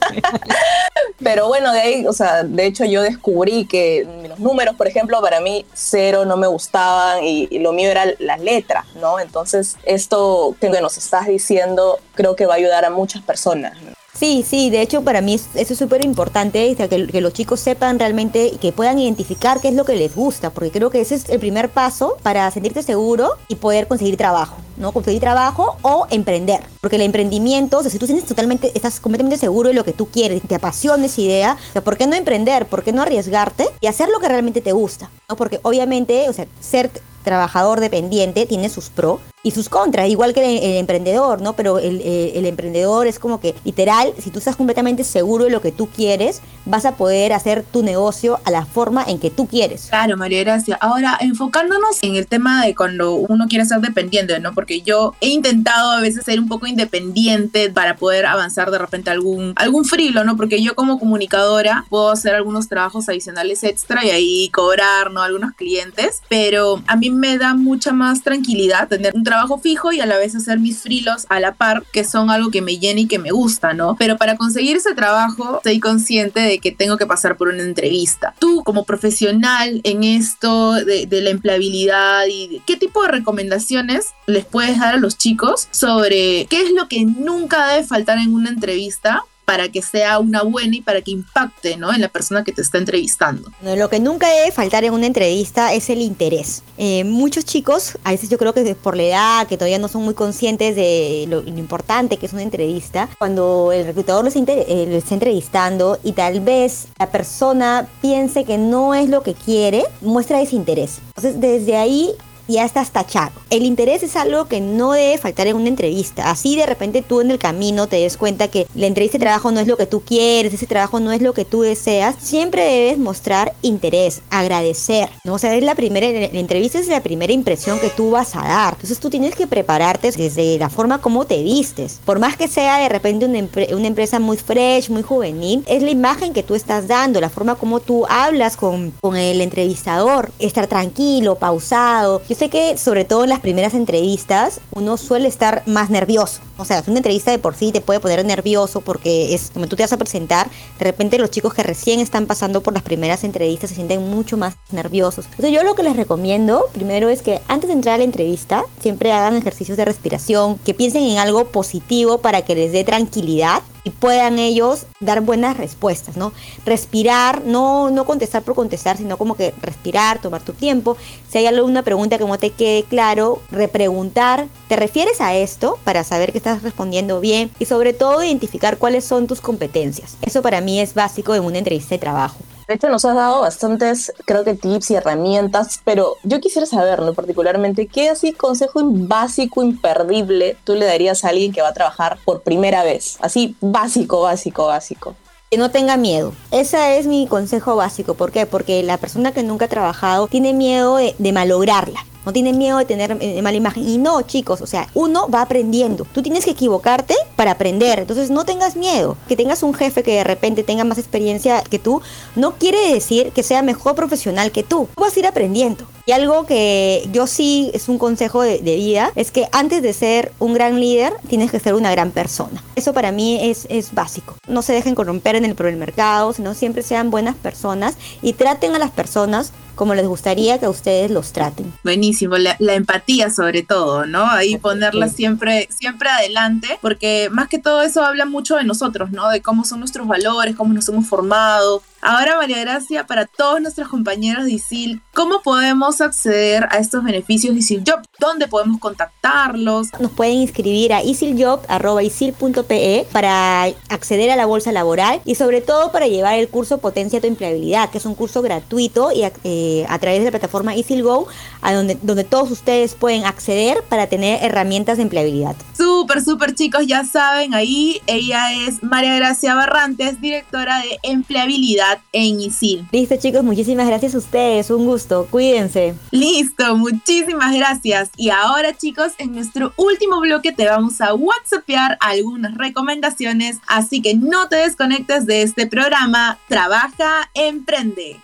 pero 1.24 1.48
bueno, 1.48 1.74
de 1.74 1.80
ahí, 1.80 2.06
o 2.06 2.14
sea, 2.14 2.44
de 2.44 2.68
hecho 2.68 2.86
yo 2.86 3.02
descubrí 3.02 3.66
que 3.66 4.08
los 4.30 4.38
números, 4.38 4.76
por 4.76 4.88
ejemplo, 4.88 5.20
para 5.22 5.40
mí 5.40 5.66
cero 5.74 6.24
no 6.24 6.38
me 6.38 6.46
gustaban 6.46 7.24
y, 7.24 7.48
y 7.50 7.58
lo 7.58 7.74
mío 7.74 7.90
era 7.90 8.06
las 8.20 8.40
letras, 8.40 8.86
¿no? 9.02 9.20
Entonces 9.20 9.76
esto 9.86 10.56
que 10.62 10.70
nos 10.70 11.00
estás 11.00 11.26
diciendo 11.26 11.98
creo 12.14 12.36
que 12.36 12.46
va 12.46 12.54
a 12.54 12.58
ayudar 12.58 12.86
a 12.86 12.92
muchas 12.92 13.24
personas. 13.24 13.74
¿no? 13.82 13.95
Sí, 14.18 14.46
sí, 14.48 14.70
de 14.70 14.82
hecho 14.82 15.02
para 15.02 15.20
mí 15.20 15.34
es- 15.34 15.48
eso 15.56 15.74
es 15.74 15.80
súper 15.80 16.04
importante, 16.04 16.74
que, 16.76 16.88
que 17.08 17.20
los 17.22 17.34
chicos 17.34 17.60
sepan 17.60 18.00
realmente 18.00 18.48
y 18.48 18.58
que 18.58 18.72
puedan 18.72 18.98
identificar 18.98 19.60
qué 19.60 19.68
es 19.68 19.74
lo 19.74 19.84
que 19.84 19.98
les 19.98 20.16
gusta, 20.16 20.52
porque 20.52 20.72
creo 20.72 20.90
que 20.90 21.02
ese 21.02 21.16
es 21.16 21.28
el 21.30 21.40
primer 21.40 21.68
paso 21.70 22.16
para 22.24 22.50
sentirte 22.50 22.82
seguro 22.82 23.32
y 23.50 23.56
poder 23.56 23.88
conseguir 23.88 24.16
trabajo, 24.16 24.56
¿no? 24.78 24.94
Conseguir 24.94 25.20
trabajo 25.20 25.76
o 25.82 26.08
emprender, 26.12 26.62
porque 26.80 26.96
el 26.96 27.02
emprendimiento, 27.02 27.80
o 27.80 27.82
sea, 27.82 27.92
si 27.92 28.00
tú 28.00 28.06
sientes 28.06 28.26
totalmente, 28.26 28.72
estás 28.74 29.02
completamente 29.02 29.38
seguro 29.38 29.68
de 29.68 29.76
lo 29.76 29.84
que 29.84 29.92
tú 29.92 30.06
quieres, 30.08 30.42
te 30.48 30.56
apasiona 30.56 31.06
esa 31.08 31.20
idea, 31.22 31.58
o 31.70 31.74
sea, 31.74 31.84
¿por 31.84 31.98
qué 31.98 32.08
no 32.08 32.16
emprender? 32.16 32.68
¿Por 32.68 32.84
qué 32.84 32.94
no 32.94 33.02
arriesgarte 33.02 33.68
y 33.82 33.88
hacer 33.88 34.08
lo 34.08 34.20
que 34.20 34.30
realmente 34.30 34.62
te 34.62 34.72
gusta? 34.72 35.10
¿no? 35.28 35.36
Porque 35.36 35.60
obviamente, 35.64 36.30
o 36.30 36.34
sea, 36.34 36.46
ser 36.62 36.90
trabajador 37.26 37.82
dependiente 37.82 38.46
tiene 38.46 38.70
sus 38.70 38.90
pros 38.90 39.20
y 39.46 39.52
sus 39.52 39.70
contras, 39.70 40.10
igual 40.10 40.34
que 40.34 40.58
el, 40.58 40.64
el 40.72 40.78
emprendedor, 40.78 41.42
¿no? 41.42 41.54
Pero 41.54 41.80
el, 41.80 42.02
el- 42.02 42.32
el 42.36 42.46
emprendedor 42.46 43.08
es 43.08 43.20
como 43.20 43.40
que, 43.40 43.56
literal, 43.64 44.14
si 44.20 44.32
tú 44.32 44.40
estás 44.40 44.56
completamente 44.56 45.04
seguro 45.04 45.46
de 45.46 45.52
lo 45.52 45.62
que 45.62 45.72
tú 45.72 45.88
quieres, 45.88 46.42
vas 46.66 46.84
a 46.86 46.96
poder 46.98 47.32
hacer 47.32 47.64
tu 47.64 47.84
negocio 47.84 48.40
a 48.44 48.50
la 48.52 48.66
forma 48.66 49.04
en 49.08 49.20
que 49.20 49.30
tú 49.30 49.46
quieres. 49.48 49.86
Claro, 49.90 50.18
María 50.18 50.44
Gracia. 50.44 50.78
Ahora, 50.82 51.18
enfocándonos 51.22 52.02
en 52.02 52.16
el 52.16 52.26
tema 52.26 52.66
de 52.66 52.74
cuando 52.76 53.14
uno 53.14 53.46
quiere 53.48 53.66
ser 53.66 53.82
dependiente, 53.82 54.40
¿no? 54.40 54.54
Porque 54.54 54.82
yo 54.82 55.14
he 55.22 55.30
intentado 55.30 55.92
a 55.92 56.02
veces 56.02 56.26
ser 56.26 56.40
un 56.40 56.48
poco 56.48 56.66
independiente 56.66 57.70
para 57.70 57.96
poder 57.98 58.26
avanzar 58.26 58.72
de 58.72 58.80
repente 58.80 59.12
algún, 59.12 59.54
algún 59.58 59.86
frilo, 59.86 60.24
¿no? 60.24 60.36
Porque 60.38 60.62
yo 60.64 60.74
como 60.74 60.98
comunicadora 61.00 61.86
puedo 61.90 62.10
hacer 62.10 62.34
algunos 62.34 62.68
trabajos 62.68 63.08
adicionales 63.10 63.64
extra 63.64 64.04
y 64.04 64.10
ahí 64.10 64.50
cobrar, 64.50 65.12
¿no? 65.12 65.22
Algunos 65.22 65.54
clientes, 65.54 66.22
pero 66.30 66.82
a 66.88 66.96
mí 66.96 67.12
me 67.12 67.38
da 67.38 67.54
mucha 67.54 67.94
más 67.94 68.24
tranquilidad 68.24 68.88
tener 68.88 69.14
un 69.14 69.24
trabajo 69.24 69.35
fijo 69.62 69.92
y 69.92 70.02
a 70.02 70.06
la 70.06 70.18
vez 70.18 70.36
hacer 70.36 70.60
mis 70.60 70.80
frilos 70.80 71.26
a 71.30 71.40
la 71.40 71.54
par, 71.54 71.84
que 71.92 72.04
son 72.04 72.30
algo 72.30 72.52
que 72.52 72.62
me 72.62 72.78
llena 72.78 73.02
y 73.02 73.08
que 73.08 73.20
me 73.20 73.32
gusta, 73.32 73.74
¿no? 73.74 73.96
Pero 73.98 74.18
para 74.18 74.38
conseguir 74.38 74.78
ese 74.78 74.94
trabajo, 74.94 75.58
estoy 75.58 75.80
consciente 75.80 76.40
de 76.40 76.60
que 76.60 76.72
tengo 76.72 76.98
que 76.98 77.06
pasar 77.06 77.38
por 77.38 77.48
una 77.48 77.64
entrevista. 77.64 78.34
Tú, 78.40 78.64
como 78.64 78.84
profesional 78.86 79.82
en 79.84 80.04
esto 80.04 80.74
de, 80.74 81.08
la 81.16 81.30
empleabilidad 81.30 82.26
qué 82.66 82.78
tipo 82.78 83.02
de 83.04 83.10
recomendaciones 83.10 84.08
les 84.28 84.46
puedes 84.46 84.80
dar 84.80 84.96
a 84.96 84.98
los 84.98 85.18
chicos 85.18 85.68
sobre 85.72 86.46
qué 86.50 86.62
es 86.62 86.72
lo 86.72 86.88
que 86.88 87.06
nunca 87.06 87.68
debe 87.68 87.86
faltar 87.86 88.18
en 88.18 88.34
una 88.34 88.50
entrevista 88.50 89.24
para 89.46 89.70
que 89.70 89.82
sea 89.82 90.20
una 90.20 90.44
buena 90.44 90.76
y 90.76 90.82
para 90.82 91.02
que 91.02 91.12
impacte, 91.12 91.78
¿no? 91.78 91.94
En 91.94 92.02
la 92.02 92.10
persona 92.10 92.44
que 92.44 92.52
te 92.52 92.62
está 92.62 92.78
entrevistando. 92.78 93.52
Lo 93.62 93.90
que 93.90 94.00
nunca 94.00 94.28
debe 94.28 94.52
faltar 94.52 94.84
en 94.84 94.94
una 94.94 95.06
entrevista 95.06 95.74
es 95.74 95.90
el 95.90 96.02
interés. 96.02 96.64
Eh, 96.78 97.04
muchos 97.04 97.46
chicos, 97.46 97.98
a 98.04 98.12
veces 98.12 98.30
yo 98.30 98.38
creo 98.38 98.54
que 98.54 98.76
por 98.76 98.98
la 98.98 99.04
edad, 99.04 99.48
que 99.48 99.58
todavía 99.58 99.80
no 99.80 99.88
son 99.88 100.04
muy 100.04 100.16
conscientes 100.16 100.76
de 100.76 101.26
lo, 101.30 101.46
importante 101.46 102.18
que 102.18 102.26
es 102.26 102.34
una 102.34 102.42
entrevista, 102.42 103.08
cuando 103.18 103.72
el 103.72 103.86
reclutador 103.86 104.26
los, 104.26 104.36
eh, 104.36 104.88
lo 104.90 104.98
está 104.98 105.14
entrevistando 105.14 106.00
y 106.04 106.14
tal 106.14 106.42
vez 106.42 106.88
la 107.00 107.10
persona 107.12 107.88
piense 108.02 108.44
que 108.44 108.58
no 108.58 108.96
es 108.96 109.10
lo 109.10 109.22
que 109.22 109.34
quiere, 109.34 109.86
muestra 110.02 110.40
desinterés. 110.40 111.00
Entonces, 111.16 111.40
desde 111.40 111.78
ahí 111.78 112.12
ya 112.48 112.66
estás 112.66 112.92
tachado. 112.92 113.32
El 113.50 113.64
interés 113.64 114.04
es 114.04 114.16
algo 114.16 114.46
que 114.46 114.62
no 114.62 114.92
debe 114.94 115.18
faltar 115.18 115.48
en 115.48 115.56
una 115.56 115.68
entrevista. 115.70 116.30
Así 116.30 116.56
de 116.56 116.66
repente 116.66 117.02
tú 117.02 117.22
en 117.22 117.32
el 117.32 117.40
camino 117.40 117.88
te 117.88 117.98
des 117.98 118.18
cuenta 118.18 118.48
que 118.48 118.68
la 118.76 118.88
entrevista 118.88 119.18
de 119.18 119.24
trabajo 119.26 119.52
no 119.52 119.60
es 119.60 119.68
lo 119.68 119.78
que 119.78 119.86
tú 119.86 120.02
quieres, 120.02 120.54
ese 120.54 120.68
trabajo 120.68 121.00
no 121.00 121.12
es 121.12 121.22
lo 121.22 121.34
que 121.34 121.46
tú 121.46 121.62
deseas. 121.62 122.16
Siempre 122.20 122.64
debes 122.64 122.98
mostrar 122.98 123.54
interés, 123.62 124.22
agradecer. 124.30 125.10
¿no? 125.24 125.34
O 125.36 125.40
sea, 125.40 125.56
es 125.56 125.64
la 125.64 125.76
primera, 125.76 126.08
la 126.08 126.40
entrevista 126.40 126.80
es 126.80 126.88
la 126.88 127.02
primera 127.02 127.34
impresión 127.34 127.80
que 127.80 127.90
tú 127.90 128.12
vas 128.12 128.36
a 128.36 128.42
dar. 128.42 128.74
Entonces 128.74 129.00
tú 129.00 129.10
tienes 129.10 129.36
que 129.36 129.48
prepararte 129.48 130.12
desde 130.12 130.58
la 130.60 130.70
forma 130.70 131.02
como 131.02 131.26
te 131.26 131.42
vistes. 131.44 132.00
Por 132.06 132.20
más 132.20 132.38
que 132.38 132.48
sea 132.48 132.78
de 132.80 132.90
repente 132.90 133.26
una, 133.26 133.40
empre- 133.40 133.74
una 133.74 133.88
empresa 133.88 134.20
muy 134.20 134.38
fresh, 134.38 134.90
muy 134.90 135.02
juvenil, 135.02 135.64
es 135.68 135.82
la 135.84 135.90
imagen 135.92 136.34
que 136.34 136.44
tú 136.44 136.56
estás 136.56 136.88
dando, 136.88 137.20
la 137.22 137.30
forma 137.30 137.56
como 137.56 137.80
tú 137.80 138.06
hablas 138.08 138.56
con, 138.58 138.92
con 139.02 139.16
el 139.18 139.42
entrevistador. 139.42 140.32
Estar 140.40 140.68
tranquilo, 140.68 141.36
pausado. 141.36 142.22
Sé 142.36 142.50
que 142.50 142.78
sobre 142.78 143.06
todo 143.06 143.24
en 143.24 143.30
las 143.30 143.40
primeras 143.40 143.74
entrevistas 143.74 144.60
uno 144.74 144.98
suele 144.98 145.28
estar 145.28 145.64
más 145.66 145.90
nervioso. 145.90 146.42
O 146.58 146.66
sea, 146.66 146.84
una 146.88 146.98
entrevista 146.98 147.32
de 147.32 147.40
por 147.40 147.56
sí 147.56 147.72
te 147.72 147.82
puede 147.82 148.00
poner 148.00 148.24
nervioso 148.26 148.82
porque 148.82 149.34
es 149.34 149.52
como 149.54 149.68
tú 149.68 149.76
te 149.76 149.84
vas 149.84 149.94
a 149.94 149.98
presentar, 149.98 150.50
de 150.78 150.86
repente 150.86 151.18
los 151.18 151.32
chicos 151.32 151.54
que 151.54 151.64
recién 151.64 152.00
están 152.00 152.28
pasando 152.28 152.62
por 152.62 152.74
las 152.74 152.84
primeras 152.84 153.24
entrevistas 153.24 153.70
se 153.70 153.76
sienten 153.76 154.10
mucho 154.10 154.38
más 154.38 154.56
nerviosos. 154.72 155.26
Entonces 155.26 155.52
yo 155.52 155.64
lo 155.64 155.76
que 155.76 155.84
les 155.84 155.96
recomiendo 155.96 156.66
primero 156.74 157.10
es 157.10 157.22
que 157.22 157.42
antes 157.48 157.68
de 157.68 157.74
entrar 157.74 157.96
a 157.96 157.98
la 158.00 158.04
entrevista 158.04 158.64
siempre 158.80 159.12
hagan 159.12 159.36
ejercicios 159.36 159.78
de 159.78 159.86
respiración, 159.86 160.58
que 160.60 160.74
piensen 160.74 161.04
en 161.04 161.18
algo 161.18 161.46
positivo 161.46 162.20
para 162.20 162.44
que 162.44 162.56
les 162.56 162.72
dé 162.72 162.84
tranquilidad 162.84 163.64
y 163.86 163.92
puedan 163.92 164.40
ellos 164.40 164.88
dar 165.00 165.22
buenas 165.22 165.56
respuestas, 165.56 166.18
¿no? 166.18 166.34
Respirar, 166.66 167.44
no, 167.46 167.92
no 167.92 168.04
contestar 168.06 168.42
por 168.44 168.56
contestar, 168.56 168.98
sino 168.98 169.18
como 169.18 169.36
que 169.36 169.54
respirar, 169.62 170.20
tomar 170.20 170.42
tu 170.42 170.52
tiempo. 170.52 170.98
Si 171.30 171.38
hay 171.38 171.46
alguna 171.46 171.84
pregunta 171.84 172.18
que 172.18 172.26
no 172.26 172.38
te 172.38 172.50
quede 172.50 172.84
claro, 172.84 173.42
repreguntar, 173.52 174.48
¿te 174.68 174.76
refieres 174.76 175.22
a 175.22 175.36
esto? 175.36 175.78
Para 175.84 176.04
saber 176.04 176.32
que 176.32 176.40
estás 176.40 176.64
respondiendo 176.64 177.22
bien 177.22 177.52
y 177.60 177.66
sobre 177.66 177.94
todo 177.94 178.24
identificar 178.24 178.78
cuáles 178.78 179.06
son 179.06 179.28
tus 179.28 179.40
competencias. 179.40 180.18
Eso 180.24 180.42
para 180.42 180.62
mí 180.62 180.82
es 180.82 180.96
básico 180.96 181.36
en 181.36 181.46
una 181.46 181.60
entrevista 181.60 181.94
de 181.96 182.00
trabajo. 182.00 182.38
De 182.68 182.74
hecho, 182.74 182.90
nos 182.90 183.06
has 183.06 183.16
dado 183.16 183.42
bastantes, 183.42 184.12
creo 184.26 184.44
que 184.44 184.56
tips 184.56 184.92
y 184.92 184.96
herramientas, 184.96 185.82
pero 185.84 186.16
yo 186.24 186.40
quisiera 186.42 186.66
saber, 186.66 187.02
¿no? 187.02 187.14
Particularmente, 187.14 187.86
¿qué 187.86 188.10
así 188.10 188.34
consejo 188.34 188.82
básico, 188.84 189.64
imperdible, 189.64 190.58
tú 190.64 190.74
le 190.74 190.86
darías 190.86 191.24
a 191.24 191.30
alguien 191.30 191.52
que 191.52 191.62
va 191.62 191.70
a 191.70 191.74
trabajar 191.74 192.18
por 192.26 192.42
primera 192.42 192.84
vez? 192.84 193.18
Así, 193.22 193.56
básico, 193.62 194.22
básico, 194.22 194.66
básico. 194.66 195.16
Que 195.52 195.58
no 195.60 195.70
tenga 195.70 195.96
miedo. 195.96 196.34
Ese 196.50 196.98
es 196.98 197.06
mi 197.06 197.28
consejo 197.28 197.76
básico. 197.76 198.16
¿Por 198.16 198.32
qué? 198.32 198.48
Porque 198.48 198.82
la 198.82 198.98
persona 198.98 199.32
que 199.32 199.44
nunca 199.44 199.66
ha 199.66 199.70
trabajado 199.70 200.28
tiene 200.28 200.54
miedo 200.54 200.98
de, 200.98 201.16
de 201.20 201.32
malograrla. 201.32 202.04
No 202.26 202.34
tiene 202.34 202.54
miedo 202.54 202.78
de 202.78 202.86
tener 202.86 203.18
eh, 203.22 203.42
mala 203.42 203.58
imagen. 203.58 203.88
Y 203.88 203.98
no, 203.98 204.22
chicos, 204.24 204.62
o 204.62 204.68
sea, 204.68 204.88
uno 204.94 205.30
va 205.30 205.42
aprendiendo. 205.42 206.06
Tú 206.12 206.22
tienes 206.22 206.46
que 206.46 206.52
equivocarte 206.52 207.16
para 207.36 207.52
aprender. 207.52 208.00
Entonces 208.00 208.30
no 208.30 208.46
tengas 208.46 208.76
miedo. 208.76 209.18
Que 209.28 209.36
tengas 209.36 209.64
un 209.64 209.74
jefe 209.74 210.04
que 210.04 210.16
de 210.16 210.24
repente 210.24 210.64
tenga 210.64 210.84
más 210.84 210.98
experiencia 210.98 211.62
que 211.62 211.80
tú, 211.80 212.02
no 212.36 212.56
quiere 212.56 212.94
decir 212.94 213.32
que 213.32 213.44
sea 213.44 213.62
mejor 213.62 213.96
profesional 213.96 214.52
que 214.52 214.64
tú. 214.64 214.88
Tú 214.96 215.02
vas 215.02 215.16
a 215.16 215.20
ir 215.20 215.28
aprendiendo. 215.28 215.86
Y 216.08 216.12
algo 216.12 216.46
que 216.46 217.10
yo 217.12 217.26
sí 217.26 217.72
es 217.74 217.90
un 217.90 217.98
consejo 217.98 218.44
de, 218.44 218.60
de 218.60 218.76
vida, 218.76 219.12
es 219.16 219.32
que 219.32 219.48
antes 219.52 219.82
de 219.82 219.92
ser 219.92 220.32
un 220.38 220.54
gran 220.54 220.80
líder, 220.80 221.14
tienes 221.28 221.50
que 221.50 221.60
ser 221.60 221.74
una 221.74 221.90
gran 221.90 222.12
persona. 222.12 222.64
Eso 222.76 222.94
para 222.94 223.12
mí 223.12 223.40
es, 223.42 223.66
es 223.72 223.94
básico. 223.94 224.36
No 224.48 224.62
se 224.62 224.74
dejen 224.74 224.94
corromper 224.94 225.36
en 225.36 225.46
el, 225.46 225.56
por 225.56 225.66
el 225.66 225.78
mercado, 225.78 226.32
sino 226.34 226.54
siempre 226.54 226.84
sean 226.84 227.10
buenas 227.10 227.36
personas 227.36 227.98
y 228.22 228.34
traten 228.34 228.76
a 228.76 228.80
las 228.80 228.92
personas 228.92 229.52
como 229.76 229.94
les 229.94 230.08
gustaría 230.08 230.58
que 230.60 230.68
ustedes 230.68 231.12
los 231.12 231.34
traten. 231.34 231.74
Buenísimo, 231.84 232.38
la, 232.38 232.56
la 232.60 232.76
empatía 232.76 233.30
sobre 233.30 233.64
todo, 233.64 234.06
¿no? 234.06 234.26
Ahí 234.26 234.58
ponerla 234.58 235.10
sí. 235.10 235.16
siempre, 235.16 235.68
siempre 235.70 236.10
adelante, 236.10 236.80
porque 236.82 237.30
más 237.32 237.50
que 237.50 237.60
todo 237.60 237.82
eso 237.82 238.04
habla 238.04 238.26
mucho 238.26 238.56
de 238.56 238.64
nosotros, 238.64 239.12
¿no? 239.12 239.30
De 239.30 239.42
cómo 239.42 239.66
son 239.66 239.80
nuestros 239.80 240.08
valores, 240.08 240.56
cómo 240.56 240.74
nos 240.74 240.88
hemos 240.88 241.08
formado. 241.08 241.82
Ahora, 242.08 242.38
María 242.38 242.60
Gracia, 242.60 243.08
para 243.08 243.26
todos 243.26 243.60
nuestros 243.60 243.88
compañeros 243.88 244.46
de 244.46 244.52
ISIL, 244.52 245.02
¿cómo 245.12 245.42
podemos 245.42 246.02
acceder 246.02 246.68
a 246.70 246.78
estos 246.78 247.04
beneficios 247.04 247.56
de 247.56 247.62
ISIL 247.62 247.82
Job? 247.84 248.02
¿Dónde 248.20 248.48
podemos 248.48 248.80
contactarlos? 248.80 249.88
Nos 250.00 250.12
pueden 250.12 250.36
inscribir 250.36 250.94
a 250.94 251.02
isiljob.isil.pe 251.02 253.08
para 253.12 253.64
acceder 253.90 254.30
a 254.30 254.36
la 254.36 254.46
bolsa 254.46 254.72
laboral 254.72 255.20
y 255.26 255.34
sobre 255.34 255.62
todo 255.62 255.92
para 255.92 256.06
llevar 256.06 256.38
el 256.38 256.48
curso 256.48 256.78
Potencia 256.78 257.20
tu 257.20 257.26
empleabilidad, 257.26 257.90
que 257.90 257.98
es 257.98 258.06
un 258.06 258.14
curso 258.14 258.44
gratuito 258.44 259.12
y 259.12 259.24
eh, 259.44 259.88
a 259.90 259.98
través 259.98 260.20
de 260.20 260.26
la 260.26 260.32
plataforma 260.32 260.76
ISILGO, 260.76 261.28
a 261.64 261.74
donde, 261.74 261.98
donde 262.04 262.24
todos 262.24 262.52
ustedes 262.52 262.94
pueden 262.94 263.26
acceder 263.26 263.82
para 263.90 264.06
tener 264.06 264.44
herramientas 264.44 264.98
de 264.98 265.04
empleabilidad. 265.04 265.56
Súper, 265.76 266.24
súper 266.24 266.54
chicos, 266.54 266.86
ya 266.86 267.04
saben, 267.04 267.56
ahí 267.56 268.00
ella 268.06 268.54
es 268.54 268.84
María 268.84 269.16
Gracia 269.16 269.56
Barrantes, 269.56 270.22
directora 270.22 270.82
de 270.82 271.00
empleabilidad 271.02 271.95
en 272.12 272.40
ISIL. 272.40 272.88
Listo 272.92 273.16
chicos, 273.18 273.44
muchísimas 273.44 273.88
gracias 273.88 274.16
a 274.16 274.18
ustedes, 274.18 274.70
un 274.70 274.86
gusto, 274.86 275.28
cuídense. 275.30 275.96
Listo, 276.12 276.76
muchísimas 276.76 277.54
gracias. 277.54 278.10
Y 278.18 278.30
ahora 278.30 278.76
chicos, 278.76 279.14
en 279.18 279.34
nuestro 279.34 279.74
último 279.78 280.20
bloque 280.20 280.52
te 280.52 280.66
vamos 280.66 281.02
a 281.02 281.14
whatsappear 281.14 281.98
algunas 282.00 282.56
recomendaciones, 282.56 283.58
así 283.68 284.02
que 284.02 284.16
no 284.16 284.48
te 284.48 284.58
desconectes 284.58 285.26
de 285.26 285.42
este 285.42 285.68
programa. 285.68 286.38
Trabaja, 286.48 287.30
emprende. 287.34 288.20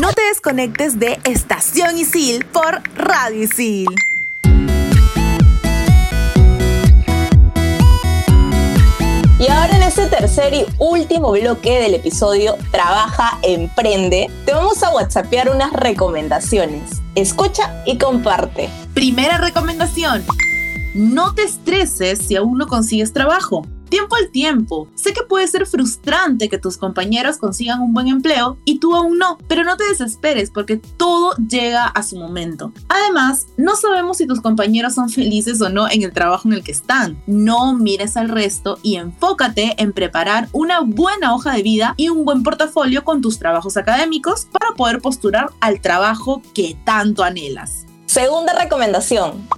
No 0.00 0.12
te 0.12 0.22
desconectes 0.22 0.98
de 0.98 1.18
Estación 1.24 1.96
Isil 1.96 2.44
por 2.46 2.82
Radio 2.96 3.44
Isil. 3.44 3.86
Este 9.98 10.14
tercer 10.14 10.52
y 10.52 10.66
último 10.78 11.32
bloque 11.32 11.80
del 11.80 11.94
episodio 11.94 12.56
Trabaja, 12.70 13.38
Emprende, 13.42 14.28
te 14.44 14.52
vamos 14.52 14.82
a 14.82 14.90
whatsappear 14.90 15.48
unas 15.48 15.72
recomendaciones. 15.72 17.00
Escucha 17.14 17.82
y 17.86 17.96
comparte. 17.96 18.68
Primera 18.92 19.38
recomendación. 19.38 20.22
No 20.94 21.34
te 21.34 21.44
estreses 21.44 22.18
si 22.18 22.36
aún 22.36 22.58
no 22.58 22.66
consigues 22.66 23.14
trabajo. 23.14 23.66
Tiempo 23.88 24.16
al 24.16 24.30
tiempo. 24.30 24.88
Sé 24.94 25.12
que 25.12 25.22
puede 25.22 25.46
ser 25.46 25.66
frustrante 25.66 26.48
que 26.48 26.58
tus 26.58 26.76
compañeros 26.76 27.38
consigan 27.38 27.80
un 27.80 27.94
buen 27.94 28.08
empleo 28.08 28.56
y 28.64 28.78
tú 28.78 28.94
aún 28.94 29.18
no, 29.18 29.38
pero 29.48 29.64
no 29.64 29.76
te 29.76 29.84
desesperes 29.84 30.50
porque 30.50 30.76
todo 30.76 31.34
llega 31.36 31.86
a 31.86 32.02
su 32.02 32.16
momento. 32.16 32.72
Además, 32.88 33.46
no 33.56 33.76
sabemos 33.76 34.18
si 34.18 34.26
tus 34.26 34.40
compañeros 34.40 34.94
son 34.94 35.08
felices 35.08 35.60
o 35.60 35.68
no 35.68 35.88
en 35.88 36.02
el 36.02 36.12
trabajo 36.12 36.48
en 36.48 36.54
el 36.54 36.64
que 36.64 36.72
están. 36.72 37.22
No 37.26 37.74
mires 37.74 38.16
al 38.16 38.28
resto 38.28 38.78
y 38.82 38.96
enfócate 38.96 39.74
en 39.78 39.92
preparar 39.92 40.48
una 40.52 40.80
buena 40.80 41.34
hoja 41.34 41.52
de 41.52 41.62
vida 41.62 41.94
y 41.96 42.08
un 42.08 42.24
buen 42.24 42.42
portafolio 42.42 43.04
con 43.04 43.20
tus 43.20 43.38
trabajos 43.38 43.76
académicos 43.76 44.46
para 44.50 44.72
poder 44.72 45.00
postular 45.00 45.50
al 45.60 45.80
trabajo 45.80 46.42
que 46.54 46.76
tanto 46.84 47.22
anhelas. 47.22 47.86
Segunda 48.06 48.52
recomendación. 48.52 49.48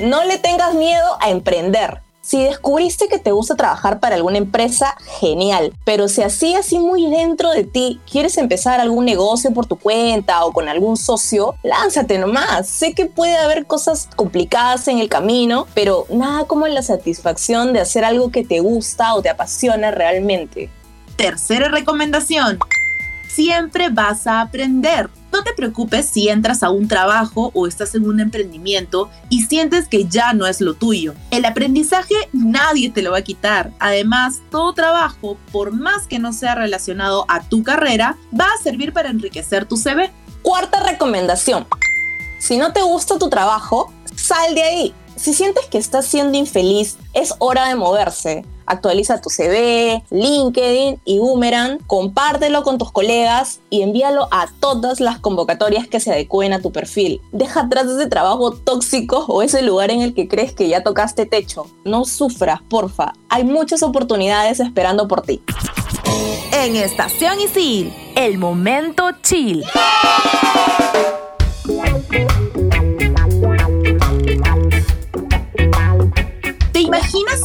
No 0.00 0.24
le 0.24 0.38
tengas 0.38 0.74
miedo 0.74 1.04
a 1.20 1.30
emprender. 1.30 2.07
Si 2.28 2.44
descubriste 2.44 3.08
que 3.08 3.18
te 3.18 3.32
gusta 3.32 3.56
trabajar 3.56 4.00
para 4.00 4.14
alguna 4.14 4.36
empresa, 4.36 4.94
genial. 5.18 5.72
Pero 5.86 6.08
si 6.08 6.22
así, 6.22 6.54
así 6.54 6.78
muy 6.78 7.06
dentro 7.06 7.52
de 7.52 7.64
ti, 7.64 8.02
quieres 8.04 8.36
empezar 8.36 8.80
algún 8.80 9.06
negocio 9.06 9.50
por 9.54 9.64
tu 9.64 9.76
cuenta 9.76 10.44
o 10.44 10.52
con 10.52 10.68
algún 10.68 10.98
socio, 10.98 11.54
lánzate 11.62 12.18
nomás. 12.18 12.68
Sé 12.68 12.92
que 12.92 13.06
puede 13.06 13.38
haber 13.38 13.64
cosas 13.64 14.10
complicadas 14.14 14.88
en 14.88 14.98
el 14.98 15.08
camino, 15.08 15.66
pero 15.72 16.04
nada 16.10 16.44
como 16.44 16.66
la 16.68 16.82
satisfacción 16.82 17.72
de 17.72 17.80
hacer 17.80 18.04
algo 18.04 18.30
que 18.30 18.44
te 18.44 18.60
gusta 18.60 19.14
o 19.14 19.22
te 19.22 19.30
apasiona 19.30 19.90
realmente. 19.90 20.68
Tercera 21.16 21.70
recomendación. 21.70 22.58
Siempre 23.28 23.90
vas 23.90 24.26
a 24.26 24.40
aprender. 24.40 25.08
No 25.32 25.44
te 25.44 25.52
preocupes 25.52 26.06
si 26.06 26.28
entras 26.28 26.62
a 26.62 26.70
un 26.70 26.88
trabajo 26.88 27.50
o 27.54 27.66
estás 27.66 27.94
en 27.94 28.08
un 28.08 28.18
emprendimiento 28.18 29.10
y 29.28 29.42
sientes 29.42 29.86
que 29.86 30.06
ya 30.06 30.32
no 30.32 30.46
es 30.46 30.60
lo 30.60 30.74
tuyo. 30.74 31.14
El 31.30 31.44
aprendizaje 31.44 32.14
nadie 32.32 32.90
te 32.90 33.02
lo 33.02 33.12
va 33.12 33.18
a 33.18 33.22
quitar. 33.22 33.70
Además, 33.78 34.40
todo 34.50 34.72
trabajo, 34.72 35.36
por 35.52 35.72
más 35.72 36.06
que 36.06 36.18
no 36.18 36.32
sea 36.32 36.54
relacionado 36.54 37.26
a 37.28 37.42
tu 37.42 37.62
carrera, 37.62 38.16
va 38.38 38.46
a 38.46 38.62
servir 38.62 38.92
para 38.92 39.10
enriquecer 39.10 39.66
tu 39.66 39.76
CV. 39.76 40.10
Cuarta 40.42 40.82
recomendación. 40.82 41.66
Si 42.40 42.56
no 42.56 42.72
te 42.72 42.82
gusta 42.82 43.18
tu 43.18 43.28
trabajo, 43.28 43.92
sal 44.16 44.54
de 44.54 44.62
ahí. 44.62 44.94
Si 45.16 45.34
sientes 45.34 45.66
que 45.66 45.78
estás 45.78 46.06
siendo 46.06 46.38
infeliz, 46.38 46.96
es 47.12 47.34
hora 47.38 47.68
de 47.68 47.74
moverse 47.74 48.44
actualiza 48.68 49.20
tu 49.20 49.30
CV, 49.30 50.02
LinkedIn 50.10 51.00
y 51.04 51.18
Boomerang, 51.18 51.78
compártelo 51.86 52.62
con 52.62 52.78
tus 52.78 52.92
colegas 52.92 53.60
y 53.70 53.82
envíalo 53.82 54.28
a 54.30 54.46
todas 54.60 55.00
las 55.00 55.18
convocatorias 55.18 55.88
que 55.88 56.00
se 56.00 56.12
adecuen 56.12 56.52
a 56.52 56.60
tu 56.60 56.72
perfil. 56.72 57.20
Deja 57.32 57.62
atrás 57.62 57.86
ese 57.86 58.06
trabajo 58.06 58.52
tóxico 58.52 59.24
o 59.28 59.42
ese 59.42 59.62
lugar 59.62 59.90
en 59.90 60.02
el 60.02 60.14
que 60.14 60.28
crees 60.28 60.52
que 60.52 60.68
ya 60.68 60.82
tocaste 60.82 61.26
techo. 61.26 61.66
No 61.84 62.04
sufras, 62.04 62.60
porfa. 62.68 63.12
Hay 63.28 63.44
muchas 63.44 63.82
oportunidades 63.82 64.60
esperando 64.60 65.08
por 65.08 65.22
ti. 65.22 65.42
En 66.52 66.76
Estación 66.76 67.40
Isil, 67.40 67.92
el 68.16 68.38
momento 68.38 69.10
chill. 69.22 69.64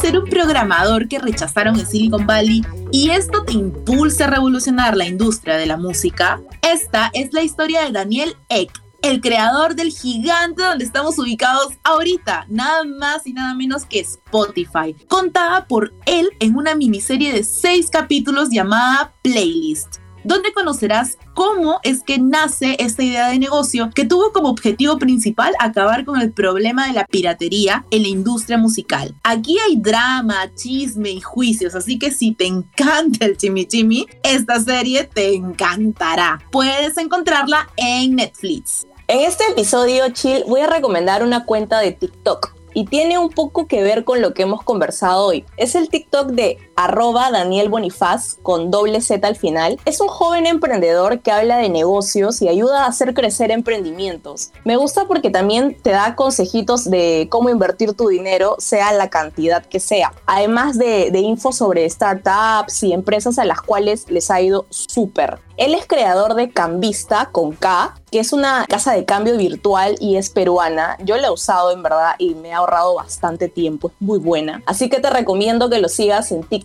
Ser 0.04 0.18
un 0.18 0.28
programador 0.28 1.08
que 1.08 1.18
rechazaron 1.18 1.78
en 1.80 1.86
Silicon 1.86 2.26
Valley 2.26 2.62
y 2.92 3.08
esto 3.08 3.42
te 3.42 3.54
impulsa 3.54 4.26
a 4.26 4.30
revolucionar 4.32 4.98
la 4.98 5.06
industria 5.06 5.56
de 5.56 5.64
la 5.64 5.78
música? 5.78 6.42
Esta 6.60 7.10
es 7.14 7.32
la 7.32 7.42
historia 7.42 7.86
de 7.86 7.92
Daniel 7.92 8.36
Ek, 8.50 8.70
el 9.00 9.22
creador 9.22 9.74
del 9.74 9.90
gigante 9.90 10.62
donde 10.62 10.84
estamos 10.84 11.18
ubicados 11.18 11.72
ahorita, 11.84 12.44
nada 12.50 12.84
más 12.84 13.26
y 13.26 13.32
nada 13.32 13.54
menos 13.54 13.86
que 13.86 14.00
Spotify, 14.00 14.94
contada 15.08 15.66
por 15.66 15.94
él 16.04 16.28
en 16.38 16.54
una 16.54 16.74
miniserie 16.74 17.32
de 17.32 17.42
seis 17.42 17.88
capítulos 17.88 18.50
llamada 18.50 19.14
Playlist 19.22 20.03
donde 20.24 20.52
conocerás 20.52 21.18
cómo 21.34 21.80
es 21.82 22.02
que 22.02 22.18
nace 22.18 22.76
esta 22.78 23.02
idea 23.02 23.28
de 23.28 23.38
negocio 23.38 23.90
que 23.94 24.04
tuvo 24.04 24.32
como 24.32 24.48
objetivo 24.48 24.98
principal 24.98 25.52
acabar 25.58 26.04
con 26.04 26.20
el 26.20 26.32
problema 26.32 26.86
de 26.86 26.94
la 26.94 27.06
piratería 27.06 27.84
en 27.90 28.02
la 28.02 28.08
industria 28.08 28.58
musical. 28.58 29.14
Aquí 29.22 29.58
hay 29.58 29.76
drama, 29.76 30.52
chisme 30.54 31.10
y 31.10 31.20
juicios, 31.20 31.74
así 31.74 31.98
que 31.98 32.10
si 32.10 32.32
te 32.32 32.46
encanta 32.46 33.26
el 33.26 33.36
chimichimi, 33.36 34.06
esta 34.22 34.60
serie 34.60 35.04
te 35.04 35.34
encantará. 35.34 36.40
Puedes 36.50 36.96
encontrarla 36.96 37.68
en 37.76 38.16
Netflix. 38.16 38.86
En 39.06 39.20
este 39.20 39.44
episodio 39.50 40.08
chill 40.10 40.44
voy 40.48 40.62
a 40.62 40.66
recomendar 40.66 41.22
una 41.22 41.44
cuenta 41.44 41.78
de 41.80 41.92
TikTok 41.92 42.54
y 42.74 42.86
tiene 42.86 43.18
un 43.18 43.30
poco 43.30 43.66
que 43.66 43.82
ver 43.82 44.04
con 44.04 44.20
lo 44.20 44.34
que 44.34 44.42
hemos 44.42 44.62
conversado 44.62 45.26
hoy. 45.26 45.44
Es 45.56 45.74
el 45.74 45.88
TikTok 45.88 46.30
de 46.30 46.58
arroba 46.76 47.30
Daniel 47.30 47.68
Bonifaz 47.68 48.36
con 48.42 48.70
doble 48.70 49.00
Z 49.00 49.26
al 49.26 49.36
final. 49.36 49.78
Es 49.84 50.00
un 50.00 50.08
joven 50.08 50.46
emprendedor 50.46 51.20
que 51.20 51.32
habla 51.32 51.58
de 51.58 51.68
negocios 51.68 52.42
y 52.42 52.48
ayuda 52.48 52.84
a 52.84 52.88
hacer 52.88 53.14
crecer 53.14 53.50
emprendimientos. 53.50 54.50
Me 54.64 54.76
gusta 54.76 55.06
porque 55.06 55.30
también 55.30 55.76
te 55.82 55.90
da 55.90 56.14
consejitos 56.14 56.90
de 56.90 57.28
cómo 57.30 57.50
invertir 57.50 57.94
tu 57.94 58.08
dinero, 58.08 58.56
sea 58.58 58.92
la 58.92 59.10
cantidad 59.10 59.64
que 59.64 59.80
sea. 59.80 60.12
Además 60.26 60.78
de, 60.78 61.10
de 61.10 61.20
info 61.20 61.52
sobre 61.52 61.88
startups 61.88 62.82
y 62.82 62.92
empresas 62.92 63.38
a 63.38 63.44
las 63.44 63.60
cuales 63.60 64.10
les 64.10 64.30
ha 64.30 64.40
ido 64.40 64.66
súper. 64.70 65.38
Él 65.56 65.74
es 65.74 65.86
creador 65.86 66.34
de 66.34 66.50
Cambista 66.50 67.30
con 67.30 67.52
K, 67.52 67.94
que 68.10 68.18
es 68.18 68.32
una 68.32 68.66
casa 68.68 68.92
de 68.92 69.04
cambio 69.04 69.36
virtual 69.36 69.94
y 70.00 70.16
es 70.16 70.30
peruana. 70.30 70.96
Yo 71.04 71.16
la 71.16 71.28
he 71.28 71.30
usado 71.30 71.70
en 71.70 71.82
verdad 71.82 72.14
y 72.18 72.34
me 72.34 72.52
ha 72.52 72.58
ahorrado 72.58 72.94
bastante 72.96 73.48
tiempo, 73.48 73.88
es 73.88 73.94
muy 74.00 74.18
buena. 74.18 74.62
Así 74.66 74.88
que 74.88 74.98
te 74.98 75.10
recomiendo 75.10 75.70
que 75.70 75.78
lo 75.78 75.88
sigas 75.88 76.32
en 76.32 76.42
TikTok. 76.42 76.63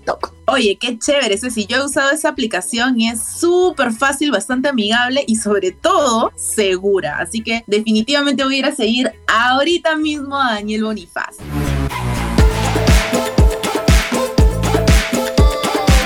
Oye, 0.52 0.78
qué 0.80 0.98
chévere, 0.98 1.36
ese 1.36 1.52
sí, 1.52 1.68
yo 1.68 1.78
he 1.78 1.86
usado 1.86 2.10
esa 2.10 2.30
aplicación 2.30 3.00
y 3.00 3.08
es 3.10 3.22
súper 3.24 3.92
fácil, 3.92 4.32
bastante 4.32 4.70
amigable 4.70 5.24
y 5.28 5.36
sobre 5.36 5.72
todo 5.72 6.32
segura. 6.36 7.20
Así 7.20 7.44
que 7.44 7.64
definitivamente 7.68 8.44
voy 8.44 8.56
a 8.56 8.58
ir 8.58 8.66
a 8.66 8.76
seguir 8.76 9.12
ahorita 9.28 9.96
mismo 9.96 10.42
a 10.42 10.54
Daniel 10.54 10.86
Bonifaz. 10.86 11.38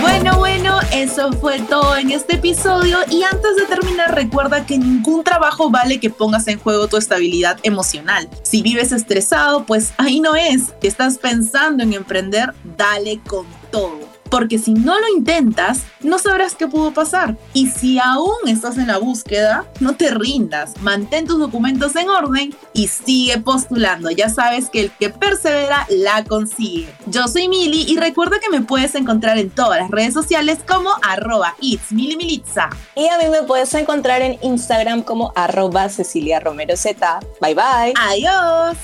Bueno, 0.02 0.38
bueno, 0.38 0.80
eso 0.94 1.32
fue 1.32 1.60
todo 1.62 1.96
en 1.96 2.12
este 2.12 2.36
episodio 2.36 2.98
y 3.10 3.24
antes 3.24 3.56
de 3.56 3.66
terminar 3.66 4.14
recuerda 4.14 4.66
que 4.66 4.78
ningún 4.78 5.24
trabajo 5.24 5.70
vale 5.70 6.02
que 6.02 6.10
pongas 6.10 6.48
en 6.48 6.60
juego 6.60 6.90
tu 6.90 6.98
estabilidad 6.98 7.58
emocional. 7.64 8.30
Si 8.42 8.62
vives 8.62 8.92
estresado, 8.92 9.66
pues 9.66 9.94
ahí 9.98 10.20
no 10.20 10.36
es. 10.36 10.74
Si 10.82 10.88
estás 10.88 11.18
pensando 11.18 11.84
en 11.84 11.94
emprender, 11.94 12.54
dale 12.78 13.22
con 13.26 13.46
todo 13.74 14.14
porque 14.34 14.58
si 14.58 14.74
no 14.74 15.00
lo 15.00 15.08
intentas, 15.16 15.84
no 16.02 16.18
sabrás 16.18 16.56
qué 16.56 16.68
pudo 16.68 16.92
pasar. 16.92 17.38
Y 17.54 17.70
si 17.70 18.00
aún 18.00 18.48
estás 18.48 18.80
en 18.80 18.88
la 18.88 18.98
búsqueda, 18.98 19.68
no 19.80 19.96
te 19.96 20.10
rindas, 20.10 20.74
mantén 20.82 21.28
tus 21.28 21.38
documentos 21.38 21.96
en 21.96 22.10
orden 22.10 22.56
y 22.74 22.88
sigue 22.88 23.38
postulando. 23.38 24.10
Ya 24.10 24.30
sabes 24.30 24.72
que 24.72 24.80
el 24.80 24.92
que 24.92 25.12
persevera 25.12 25.86
la 25.88 26.24
consigue. 26.24 26.92
Yo 27.06 27.28
soy 27.28 27.48
Mili 27.48 27.84
y 27.88 27.96
recuerda 27.98 28.40
que 28.40 28.50
me 28.50 28.66
puedes 28.66 28.96
encontrar 28.96 29.38
en 29.38 29.52
todas 29.52 29.80
las 29.80 29.92
redes 29.92 30.16
sociales 30.16 30.58
como 30.68 30.90
arroba 31.08 31.54
it's 31.62 31.92
Militza. 31.92 32.72
Y 32.96 33.08
a 33.10 33.20
mí 33.20 33.26
me 33.30 33.44
puedes 33.44 33.72
encontrar 33.76 34.24
en 34.24 34.40
Instagram 34.42 35.04
como 35.04 35.32
arroba 35.36 35.90
Cecilia 35.90 36.40
Romero 36.40 36.76
Z. 36.76 37.20
Bye 37.40 37.54
bye. 37.54 37.94
Adiós. 38.02 38.78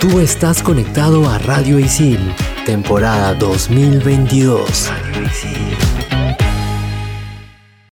Tú 0.00 0.20
estás 0.20 0.62
conectado 0.62 1.28
a 1.28 1.38
Radio 1.38 1.78
Isil, 1.78 2.18
temporada 2.66 3.34
2022. 3.34 4.90
Radio 4.90 5.22
Isil. 5.22 6.01